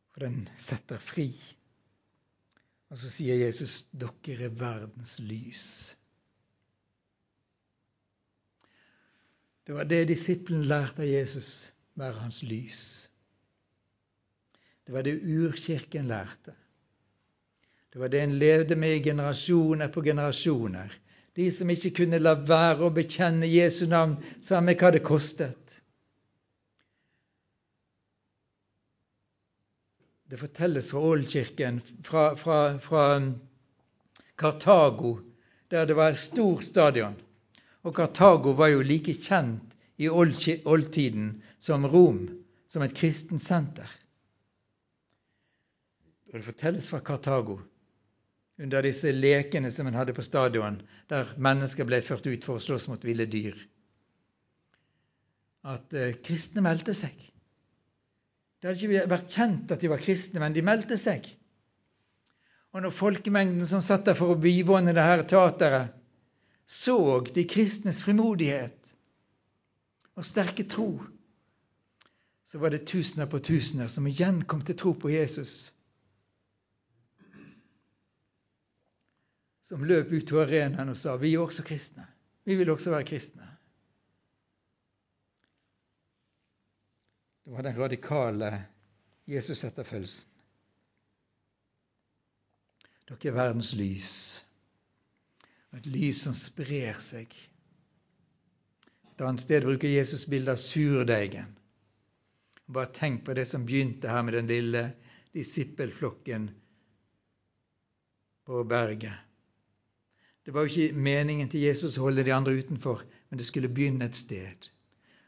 For 0.10 0.26
den 0.26 0.48
setter 0.58 1.02
fri. 1.04 1.30
Og 2.90 2.98
så 2.98 3.12
sier 3.14 3.38
Jesus 3.38 3.84
'Dere 3.94 4.50
er 4.50 4.56
verdens 4.58 5.20
lys'. 5.22 5.96
Det 9.68 9.76
var 9.78 9.86
det 9.86 10.08
disippelen 10.10 10.64
lærte 10.66 11.04
av 11.06 11.08
Jesus, 11.08 11.72
være 11.94 12.18
hans 12.24 12.42
lys. 12.44 13.12
Det 14.88 14.94
var 14.96 15.06
det 15.06 15.20
urkirken 15.22 16.08
lærte. 16.10 16.56
Det 17.94 18.02
var 18.02 18.10
det 18.10 18.24
en 18.24 18.40
levde 18.40 18.76
med 18.76 18.96
i 18.96 19.04
generasjoner 19.04 19.92
på 19.94 20.02
generasjoner. 20.02 20.98
De 21.38 21.52
som 21.54 21.70
ikke 21.70 21.92
kunne 22.02 22.20
la 22.22 22.34
være 22.36 22.88
å 22.88 22.94
bekjenne 22.94 23.48
Jesu 23.48 23.86
navn, 23.90 24.18
samme 24.42 24.76
hva 24.80 24.92
det 24.96 25.04
kostet. 25.06 25.78
Det 30.30 30.38
fortelles 30.38 30.92
fra 30.92 31.02
Ålkirken, 31.12 31.80
fra, 32.06 32.24
fra, 32.38 32.60
fra 32.82 33.06
Kartago, 34.38 35.16
der 35.72 35.86
det 35.90 35.98
var 35.98 36.14
et 36.14 36.22
stort 36.22 36.66
stadion. 36.68 37.16
Og 37.82 37.96
Kartago 37.96 38.54
var 38.58 38.70
jo 38.74 38.84
like 38.86 39.16
kjent 39.18 39.74
i 39.98 40.10
oldtiden 40.10 41.32
som 41.60 41.88
Rom, 41.90 42.28
som 42.70 42.86
et 42.86 42.94
kristent 42.96 43.42
senter. 43.42 43.90
Og 46.30 46.38
det 46.38 46.46
fortelles 46.46 46.90
fra 46.92 47.02
Kartago, 47.02 47.58
under 48.60 48.84
disse 48.84 49.12
lekene 49.16 49.72
som 49.72 49.88
en 49.88 49.96
hadde 49.96 50.14
på 50.16 50.26
stadion, 50.26 50.82
der 51.10 51.32
mennesker 51.40 51.88
ble 51.88 52.02
ført 52.04 52.28
ut 52.28 52.46
for 52.46 52.60
å 52.60 52.64
slåss 52.64 52.90
mot 52.92 53.04
ville 53.08 53.28
dyr, 53.32 53.56
at 55.70 55.94
eh, 55.96 56.16
kristne 56.24 56.64
meldte 56.64 56.96
seg. 56.96 57.16
Det 58.60 58.68
hadde 58.68 58.88
ikke 58.88 59.12
vært 59.12 59.36
kjent 59.36 59.72
at 59.72 59.84
de 59.84 59.92
var 59.92 60.04
kristne, 60.04 60.42
men 60.44 60.56
de 60.56 60.64
meldte 60.66 60.98
seg. 61.00 61.28
Og 62.76 62.84
når 62.84 62.94
folkemengden 62.94 63.66
som 63.68 63.82
satt 63.84 64.06
der 64.06 64.18
for 64.18 64.34
å 64.34 64.40
bivåne 64.40 64.94
det 64.94 65.06
her 65.06 65.24
teateret, 65.28 65.96
så 66.70 67.00
de 67.34 67.48
kristnes 67.50 68.04
frimodighet 68.06 68.92
og 70.20 70.28
sterke 70.28 70.68
tro, 70.70 70.92
så 72.46 72.60
var 72.62 72.74
det 72.74 72.86
tusener 72.90 73.30
på 73.30 73.40
tusener 73.46 73.90
som 73.90 74.06
igjen 74.10 74.44
kom 74.46 74.62
til 74.66 74.78
tro 74.78 74.94
på 74.94 75.10
Jesus. 75.14 75.72
Som 79.70 79.86
løp 79.86 80.10
ut 80.10 80.32
på 80.32 80.40
arenaen 80.42 80.90
og 80.90 80.98
sa 80.98 81.14
vi 81.22 81.36
er 81.36 81.44
også 81.44 81.62
kristne. 81.68 82.08
Vi 82.50 82.56
vil 82.58 82.72
også 82.74 82.90
være 82.90 83.06
kristne. 83.06 83.46
Det 87.46 87.54
var 87.54 87.66
den 87.68 87.78
radikale 87.78 88.50
Jesus-etterfølgelsen. 89.30 90.26
Dere 93.10 93.30
er 93.30 93.38
verdens 93.38 93.72
lys. 93.78 94.12
Et 95.78 95.86
lys 95.86 96.24
som 96.26 96.34
sprer 96.38 96.98
seg. 97.02 97.30
Et 99.14 99.22
annet 99.26 99.46
sted 99.46 99.66
bruker 99.66 99.90
Jesus 99.90 100.26
bildet 100.30 100.58
av 100.58 100.62
surdeigen. 100.66 101.54
Bare 102.70 102.90
tenk 102.94 103.22
på 103.26 103.38
det 103.38 103.46
som 103.50 103.66
begynte 103.70 104.10
her 104.10 104.26
med 104.26 104.38
den 104.38 104.50
lille 104.50 104.86
disippelflokken 105.38 106.50
på 108.50 108.64
berget. 108.66 109.29
Det 110.50 110.54
var 110.54 110.66
jo 110.66 110.72
ikke 110.74 110.98
meningen 110.98 111.50
til 111.54 111.62
Jesus 111.62 112.00
å 112.00 112.08
holde 112.08 112.24
de 112.26 112.32
andre 112.34 112.56
utenfor, 112.58 113.04
men 113.30 113.38
det 113.38 113.46
skulle 113.46 113.70
begynne 113.70 114.08
et 114.10 114.16
sted. 114.18 114.64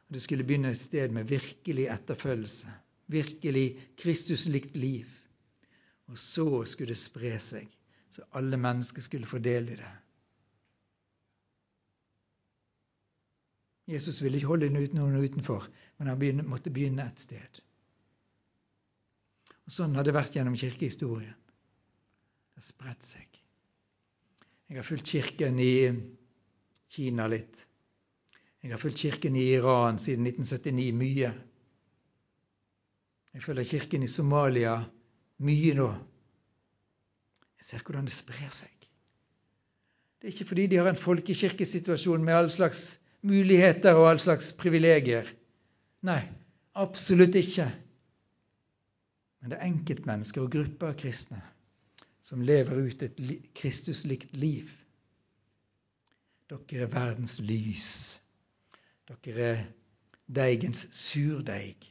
Og 0.10 0.16
Det 0.16 0.22
skulle 0.24 0.44
begynne 0.50 0.72
et 0.74 0.80
sted 0.82 1.12
med 1.14 1.28
virkelig 1.30 1.84
etterfølgelse, 1.94 2.72
virkelig 3.06 3.66
Kristus-likt 4.02 4.74
liv. 4.82 5.12
Og 6.10 6.18
så 6.18 6.64
skulle 6.66 6.96
det 6.96 6.98
spre 6.98 7.36
seg, 7.38 7.68
så 8.10 8.26
alle 8.34 8.58
mennesker 8.58 9.06
skulle 9.06 9.30
få 9.30 9.38
del 9.38 9.70
i 9.70 9.78
det. 9.78 9.92
Jesus 13.94 14.24
ville 14.26 14.42
ikke 14.42 14.56
holde 14.56 14.72
noen 14.74 15.20
utenfor, 15.22 15.68
men 16.00 16.10
han 16.10 16.50
måtte 16.50 16.74
begynne 16.74 17.06
et 17.06 17.22
sted. 17.22 17.62
Og 19.68 19.78
Sånn 19.78 19.94
har 19.94 20.10
det 20.10 20.18
vært 20.18 20.34
gjennom 20.34 20.58
kirkehistorien. 20.58 21.38
Det 21.38 22.58
har 22.64 22.68
spredt 22.72 23.06
seg. 23.06 23.31
Jeg 24.72 24.80
har 24.80 24.88
fulgt 24.88 25.10
Kirken 25.12 25.58
i 25.60 25.92
Kina 26.96 27.26
litt. 27.28 27.58
Jeg 28.64 28.72
har 28.72 28.80
fulgt 28.80 29.02
Kirken 29.04 29.36
i 29.36 29.50
Iran 29.58 29.98
siden 30.00 30.30
1979 30.30 30.94
mye. 30.96 31.32
Jeg 33.36 33.44
følger 33.44 33.68
Kirken 33.68 34.08
i 34.08 34.10
Somalia 34.14 34.78
mye 35.44 35.76
nå. 35.76 35.90
Jeg 37.60 37.68
ser 37.68 37.84
hvordan 37.84 38.08
det 38.08 38.16
sprer 38.16 38.56
seg. 38.62 38.72
Det 40.22 40.30
er 40.30 40.38
ikke 40.38 40.50
fordi 40.54 40.70
de 40.72 40.80
har 40.80 40.88
en 40.88 41.04
folkekirkesituasjon 41.04 42.24
med 42.24 42.38
all 42.38 42.52
slags 42.56 42.86
muligheter 43.28 44.00
og 44.00 44.08
all 44.14 44.24
slags 44.24 44.54
privilegier. 44.56 45.28
Nei, 46.08 46.22
absolutt 46.80 47.36
ikke. 47.36 47.68
Men 49.42 49.52
det 49.52 49.60
er 49.60 49.68
enkeltmennesker 49.68 50.48
og 50.48 50.56
grupper 50.56 50.94
av 50.94 51.02
kristne 51.04 51.44
som 52.22 52.42
lever 52.42 52.88
ut 52.88 53.04
et 53.04 53.22
Kristuslikt 53.58 54.36
liv. 54.38 54.70
Dere 56.50 56.86
er 56.86 56.92
verdens 56.92 57.40
lys. 57.40 57.90
Dere 59.08 59.48
er 59.48 59.64
deigens 60.28 60.88
surdeig. 60.96 61.88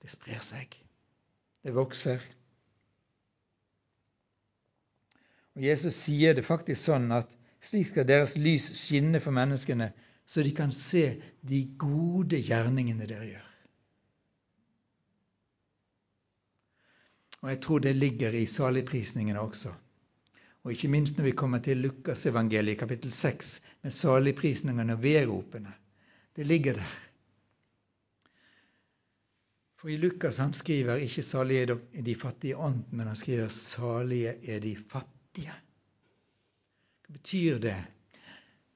Det 0.00 0.10
sprer 0.12 0.40
seg. 0.44 0.76
Det 1.64 1.74
vokser. 1.76 2.22
Og 5.56 5.64
Jesus 5.66 5.98
sier 5.98 6.36
det 6.36 6.46
faktisk 6.46 6.86
sånn 6.86 7.10
at 7.12 7.32
slik 7.60 7.90
skal 7.90 8.06
deres 8.08 8.38
lys 8.40 8.70
skinne 8.78 9.20
for 9.20 9.34
menneskene, 9.36 9.90
så 10.24 10.44
de 10.46 10.54
kan 10.56 10.72
se 10.72 11.18
de 11.42 11.64
gode 11.80 12.38
gjerningene 12.40 13.08
dere 13.10 13.32
gjør. 13.32 13.49
Og 17.40 17.50
jeg 17.50 17.60
tror 17.64 17.78
det 17.78 17.96
ligger 17.96 18.34
i 18.36 18.46
saligprisningene 18.46 19.40
også. 19.40 19.72
Og 20.62 20.72
ikke 20.72 20.88
minst 20.92 21.16
når 21.16 21.24
vi 21.24 21.36
kommer 21.36 21.58
til 21.64 21.80
Lukasevangeliet 21.80 22.78
kapittel 22.78 23.12
6 23.12 23.62
med 23.82 23.90
saligprisningene 23.90 24.92
og 24.92 25.02
vedropene. 25.02 25.72
Det 26.36 26.46
ligger 26.46 26.72
der. 26.72 26.98
For 29.80 29.88
i 29.88 29.96
Lukas 29.96 30.36
han 30.36 30.52
skriver 30.52 31.00
ikke 31.00 31.22
'salige 31.22 31.62
er 31.94 32.02
de 32.04 32.14
fattige 32.14 32.56
ånd', 32.56 32.84
men 32.92 33.06
han 33.06 33.16
skriver 33.16 33.48
'salige 33.48 34.34
er 34.44 34.60
de 34.60 34.76
fattige'. 34.76 35.56
Hva 37.06 37.12
betyr 37.12 37.58
det? 37.58 37.84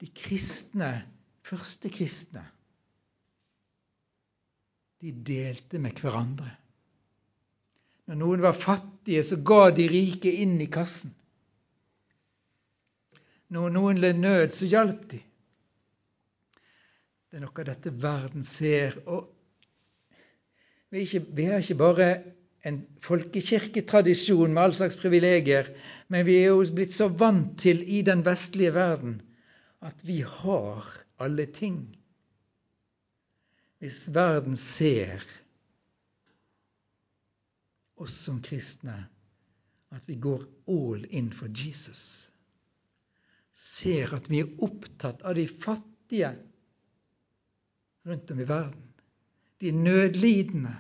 De 0.01 0.07
kristne, 0.07 1.05
første 1.43 1.89
kristne, 1.89 2.47
de 5.01 5.13
delte 5.13 5.79
med 5.79 6.01
hverandre. 6.01 6.51
Når 8.09 8.21
noen 8.21 8.43
var 8.45 8.57
fattige, 8.57 9.23
så 9.25 9.39
ga 9.41 9.71
de 9.75 9.87
rike 9.89 10.33
inn 10.45 10.59
i 10.61 10.69
kassen. 10.71 11.15
Når 13.55 13.73
noen 13.73 14.01
led 14.03 14.21
nød, 14.21 14.53
så 14.57 14.69
hjalp 14.69 15.07
de. 15.13 15.21
Det 17.29 17.39
er 17.39 17.45
noe 17.45 17.63
av 17.63 17.69
dette 17.69 17.93
verden 18.03 18.45
ser. 18.47 18.97
og 19.07 19.31
Vi, 20.91 21.05
ikke, 21.05 21.25
vi 21.35 21.47
har 21.49 21.63
ikke 21.63 21.81
bare 21.81 22.09
en 22.65 22.81
folkekirketradisjon 23.05 24.53
med 24.55 24.63
all 24.63 24.77
slags 24.77 24.97
privilegier, 25.01 25.69
men 26.09 26.25
vi 26.27 26.39
er 26.41 26.53
jo 26.53 26.65
blitt 26.77 26.95
så 26.95 27.09
vant 27.09 27.57
til 27.61 27.83
i 27.85 28.01
den 28.07 28.25
vestlige 28.27 28.75
verden 28.77 29.19
at 29.85 30.01
vi 30.07 30.23
har 30.25 30.87
alle 31.21 31.47
ting. 31.47 31.81
Hvis 33.83 34.07
verden 34.15 34.57
ser 34.57 35.25
oss 38.01 38.15
som 38.27 38.43
kristne, 38.43 39.05
at 39.95 40.03
vi 40.07 40.15
går 40.19 40.47
all 40.71 41.05
in 41.11 41.33
for 41.33 41.49
Jesus 41.49 42.31
ser 43.55 44.11
at 44.17 44.27
vi 44.31 44.43
er 44.43 44.65
opptatt 44.67 45.23
av 45.23 45.37
de 45.39 45.47
fattige 45.49 46.33
rundt 48.05 48.31
om 48.35 48.41
i 48.43 48.49
verden. 48.49 48.89
De 49.63 49.71
nødlidende. 49.73 50.75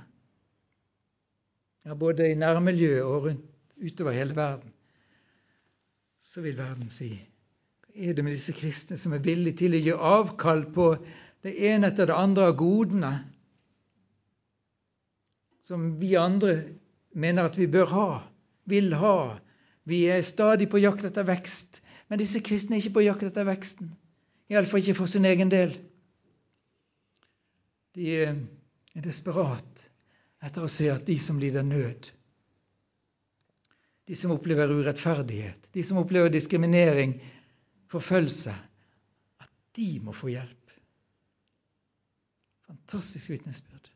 Ja, 1.85 1.95
både 1.95 2.33
i 2.33 2.39
nærmiljøet 2.39 3.05
og 3.05 3.29
rundt, 3.29 3.51
utover 3.79 4.17
hele 4.17 4.37
verden. 4.37 4.73
Så 6.21 6.43
vil 6.43 6.59
verden 6.59 6.91
si 6.91 7.12
hva 7.15 8.09
er 8.09 8.17
det 8.17 8.25
med 8.27 8.35
disse 8.35 8.55
kristne 8.57 8.97
som 8.99 9.12
er 9.15 9.23
villige 9.23 9.61
til 9.62 9.77
å 9.77 9.81
gi 9.85 9.93
avkall 9.95 10.65
på 10.75 10.89
det 11.47 11.53
ene 11.69 11.93
etter 11.93 12.09
det 12.11 12.17
andre 12.19 12.49
av 12.51 12.57
godene 12.59 13.11
som 15.62 15.93
vi 16.01 16.17
andre 16.19 16.57
mener 17.15 17.49
at 17.49 17.59
vi 17.59 17.67
bør 17.71 17.91
ha, 17.91 18.09
vil 18.71 18.95
ha. 18.99 19.39
Vi 19.85 20.05
er 20.11 20.23
stadig 20.23 20.69
på 20.73 20.81
jakt 20.83 21.05
etter 21.05 21.27
vekst. 21.29 21.81
Men 22.09 22.21
disse 22.21 22.43
kristne 22.45 22.77
er 22.77 22.83
ikke 22.83 22.99
på 22.99 23.07
jakt 23.07 23.25
etter 23.27 23.47
veksten. 23.49 23.95
Iallfall 24.53 24.83
ikke 24.83 24.99
for 24.99 25.11
sin 25.11 25.25
egen 25.25 25.51
del. 25.53 25.73
De 27.95 28.11
er 28.27 29.05
desperat 29.05 29.87
etter 30.45 30.67
å 30.67 30.71
se 30.71 30.91
at 30.93 31.07
de 31.09 31.17
som 31.21 31.39
lider 31.41 31.65
nød, 31.65 32.11
de 34.05 34.17
som 34.19 34.35
opplever 34.35 34.69
urettferdighet, 34.69 35.71
de 35.73 35.85
som 35.87 35.97
opplever 36.03 36.29
diskriminering, 36.29 37.15
forfølgelse, 37.89 38.53
at 39.41 39.51
de 39.79 39.89
må 40.05 40.12
få 40.12 40.35
hjelp. 40.35 40.75
Fantastisk 42.69 43.33
vitnesbyrd. 43.33 43.94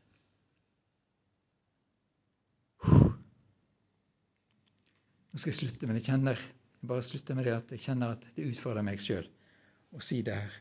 Nå 5.39 5.41
skal 5.45 5.53
jeg 5.53 5.59
slutte, 5.61 5.87
men 5.87 5.95
jeg 5.95 6.03
kjenner 6.09 6.35
jeg 6.35 6.87
bare 6.91 7.03
slutter 7.07 7.37
med 7.37 7.45
det 7.47 7.53
at 7.55 7.69
jeg 7.71 7.79
kjenner 7.85 8.11
at 8.11 8.25
det 8.35 8.43
utfordrer 8.49 8.83
meg 8.83 8.99
sjøl 8.99 9.23
å 9.95 10.01
si 10.03 10.17
det 10.27 10.33
her. 10.35 10.57